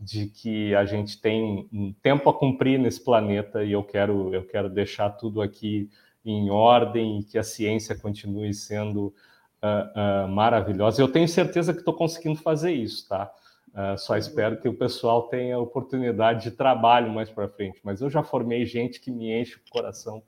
de 0.00 0.26
que 0.26 0.74
a 0.74 0.84
gente 0.84 1.20
tem 1.20 1.68
um 1.72 1.92
tempo 2.02 2.30
a 2.30 2.34
cumprir 2.34 2.78
nesse 2.78 3.02
planeta 3.02 3.64
e 3.64 3.72
eu 3.72 3.82
quero, 3.82 4.32
eu 4.34 4.46
quero 4.46 4.70
deixar 4.70 5.10
tudo 5.10 5.42
aqui 5.42 5.90
em 6.24 6.50
ordem 6.50 7.20
e 7.20 7.24
que 7.24 7.36
a 7.36 7.42
ciência 7.42 7.96
continue 7.96 8.54
sendo 8.54 9.12
uh, 9.62 10.28
maravilhosa. 10.28 11.02
Eu 11.02 11.10
tenho 11.10 11.28
certeza 11.28 11.72
que 11.72 11.80
estou 11.80 11.94
conseguindo 11.94 12.38
fazer 12.38 12.72
isso, 12.72 13.08
tá? 13.08 13.32
Uh, 13.74 13.96
só 13.98 14.16
espero 14.16 14.60
que 14.60 14.68
o 14.68 14.74
pessoal 14.74 15.28
tenha 15.28 15.58
oportunidade 15.58 16.44
de 16.44 16.50
trabalho 16.50 17.12
mais 17.12 17.30
para 17.30 17.48
frente. 17.48 17.80
Mas 17.84 18.00
eu 18.00 18.10
já 18.10 18.22
formei 18.22 18.64
gente 18.66 19.00
que 19.00 19.10
me 19.10 19.32
enche 19.32 19.56
o 19.56 19.70
coração 19.70 20.22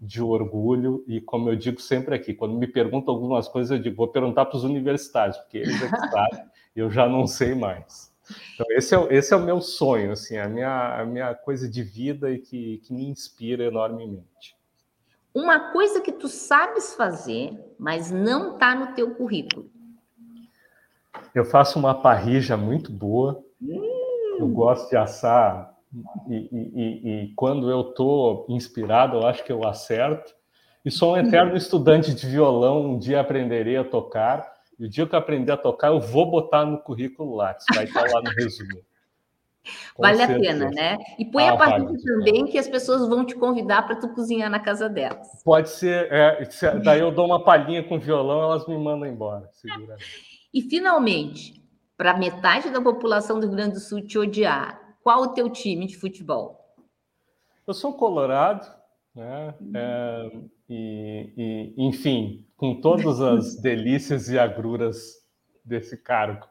de 0.00 0.22
orgulho 0.22 1.04
e, 1.06 1.20
como 1.20 1.48
eu 1.48 1.56
digo 1.56 1.80
sempre 1.80 2.14
aqui, 2.14 2.34
quando 2.34 2.54
me 2.54 2.66
perguntam 2.66 3.14
algumas 3.14 3.48
coisas, 3.48 3.70
eu 3.70 3.82
digo, 3.82 3.96
vou 3.96 4.08
perguntar 4.08 4.46
para 4.46 4.56
os 4.56 4.64
universitários, 4.64 5.36
porque 5.38 5.58
eles 5.58 5.82
é 5.82 5.88
que 5.88 5.96
sabem, 6.10 6.44
eu 6.74 6.90
já 6.90 7.08
não 7.08 7.26
sei 7.26 7.54
mais. 7.54 8.14
Então, 8.54 8.66
esse 8.70 8.94
é, 8.94 9.14
esse 9.14 9.32
é 9.32 9.36
o 9.36 9.44
meu 9.44 9.60
sonho, 9.60 10.12
assim, 10.12 10.36
a 10.36 10.48
minha, 10.48 11.00
a 11.00 11.04
minha 11.06 11.34
coisa 11.34 11.68
de 11.68 11.82
vida 11.82 12.30
e 12.30 12.38
que, 12.38 12.78
que 12.78 12.92
me 12.92 13.06
inspira 13.06 13.64
enormemente. 13.64 14.56
Uma 15.32 15.70
coisa 15.70 16.00
que 16.00 16.12
tu 16.12 16.28
sabes 16.28 16.94
fazer, 16.94 17.52
mas 17.78 18.10
não 18.10 18.54
está 18.54 18.74
no 18.74 18.94
teu 18.94 19.14
currículo. 19.14 19.70
Eu 21.36 21.44
faço 21.44 21.78
uma 21.78 21.94
parrija 21.94 22.56
muito 22.56 22.90
boa. 22.90 23.44
Hum. 23.60 24.36
Eu 24.38 24.48
gosto 24.48 24.88
de 24.88 24.96
assar 24.96 25.70
e, 26.28 26.48
e, 26.50 27.10
e 27.24 27.32
quando 27.36 27.70
eu 27.70 27.90
estou 27.90 28.46
inspirado, 28.48 29.18
eu 29.18 29.26
acho 29.26 29.44
que 29.44 29.52
eu 29.52 29.66
acerto. 29.66 30.34
E 30.82 30.90
sou 30.90 31.12
um 31.12 31.18
eterno 31.18 31.54
estudante 31.54 32.14
de 32.14 32.26
violão. 32.26 32.86
Um 32.86 32.98
dia 32.98 33.20
aprenderei 33.20 33.76
a 33.76 33.84
tocar 33.84 34.50
e 34.78 34.86
o 34.86 34.88
dia 34.88 35.06
que 35.06 35.14
eu 35.14 35.18
aprender 35.18 35.52
a 35.52 35.56
tocar, 35.58 35.88
eu 35.88 36.00
vou 36.00 36.30
botar 36.30 36.64
no 36.64 36.78
currículo 36.78 37.34
Lattes, 37.34 37.66
vai 37.74 37.84
estar 37.84 38.10
lá 38.10 38.22
no 38.22 38.30
resumo. 38.30 38.80
Com 39.94 40.02
vale 40.02 40.18
certeza. 40.18 40.38
a 40.38 40.40
pena, 40.40 40.70
né? 40.70 40.96
E 41.18 41.24
põe 41.24 41.48
ah, 41.48 41.54
a 41.54 41.56
parte 41.56 41.84
vale, 41.84 42.02
também 42.02 42.46
que 42.46 42.56
as 42.56 42.68
pessoas 42.68 43.08
vão 43.08 43.26
te 43.26 43.34
convidar 43.34 43.82
para 43.82 43.96
tu 43.96 44.08
cozinhar 44.10 44.48
na 44.48 44.60
casa 44.60 44.88
delas. 44.88 45.42
Pode 45.44 45.68
ser, 45.70 46.06
é, 46.12 46.48
daí 46.84 47.00
eu 47.00 47.10
dou 47.10 47.26
uma 47.26 47.42
palhinha 47.42 47.82
com 47.82 47.98
violão, 47.98 48.42
elas 48.42 48.66
me 48.66 48.78
mandam 48.78 49.06
embora. 49.06 49.48
Segura. 49.52 49.96
E 50.52 50.62
finalmente, 50.62 51.62
para 51.96 52.16
metade 52.16 52.70
da 52.70 52.80
população 52.80 53.38
do 53.38 53.46
Rio 53.46 53.56
Grande 53.56 53.74
do 53.74 53.80
Sul 53.80 54.06
te 54.06 54.18
odiar, 54.18 54.96
qual 55.02 55.22
o 55.22 55.28
teu 55.28 55.48
time 55.50 55.86
de 55.86 55.96
futebol? 55.96 56.76
Eu 57.66 57.74
sou 57.74 57.94
colorado, 57.94 58.66
né? 59.14 59.54
É, 59.74 60.30
e, 60.68 61.32
e, 61.36 61.74
enfim, 61.76 62.46
com 62.56 62.80
todas 62.80 63.20
as 63.20 63.56
delícias 63.62 64.28
e 64.28 64.38
agruras 64.38 65.14
desse 65.64 65.96
cargo. 65.96 66.46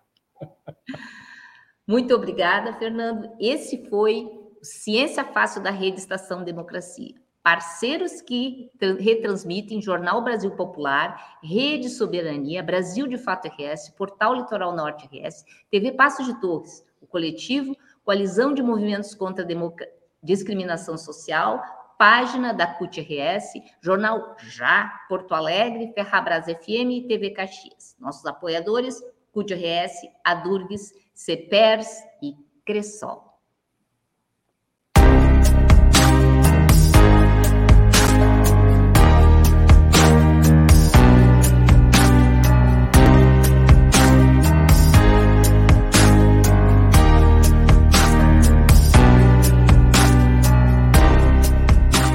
Muito 1.87 2.13
obrigada, 2.13 2.73
Fernando. 2.73 3.29
Esse 3.39 3.87
foi 3.89 4.27
Ciência 4.61 5.23
Fácil 5.23 5.61
da 5.61 5.69
Rede 5.69 5.99
Estação 5.99 6.43
Democracia. 6.43 7.15
Parceiros 7.45 8.21
que 8.21 8.71
retransmitem 8.99 9.79
Jornal 9.79 10.23
Brasil 10.23 10.49
Popular, 10.49 11.37
Rede 11.43 11.89
Soberania, 11.89 12.63
Brasil 12.63 13.05
de 13.05 13.19
Fato 13.19 13.47
RS, 13.47 13.91
Portal 13.91 14.33
Litoral 14.33 14.75
Norte 14.75 15.07
RS, 15.07 15.45
TV 15.69 15.91
Passo 15.91 16.23
de 16.23 16.41
Torres, 16.41 16.83
o 16.99 17.05
coletivo 17.05 17.77
Coalizão 18.03 18.51
de 18.51 18.63
Movimentos 18.63 19.13
contra 19.13 19.45
a 19.45 19.71
Discriminação 20.23 20.97
Social, 20.97 21.61
página 21.99 22.51
da 22.51 22.65
CUT-RS, 22.65 23.53
Jornal 23.79 24.35
Já, 24.39 25.05
Porto 25.07 25.35
Alegre, 25.35 25.93
Ferrabras 25.93 26.45
FM 26.45 26.93
e 26.93 27.05
TV 27.07 27.29
Caxias. 27.29 27.95
Nossos 27.99 28.25
apoiadores, 28.25 28.99
CUT-RS, 29.31 30.01
Adurgues, 30.23 30.95
CEPERS 31.13 31.95
e 32.23 32.33
Cressol. 32.65 33.34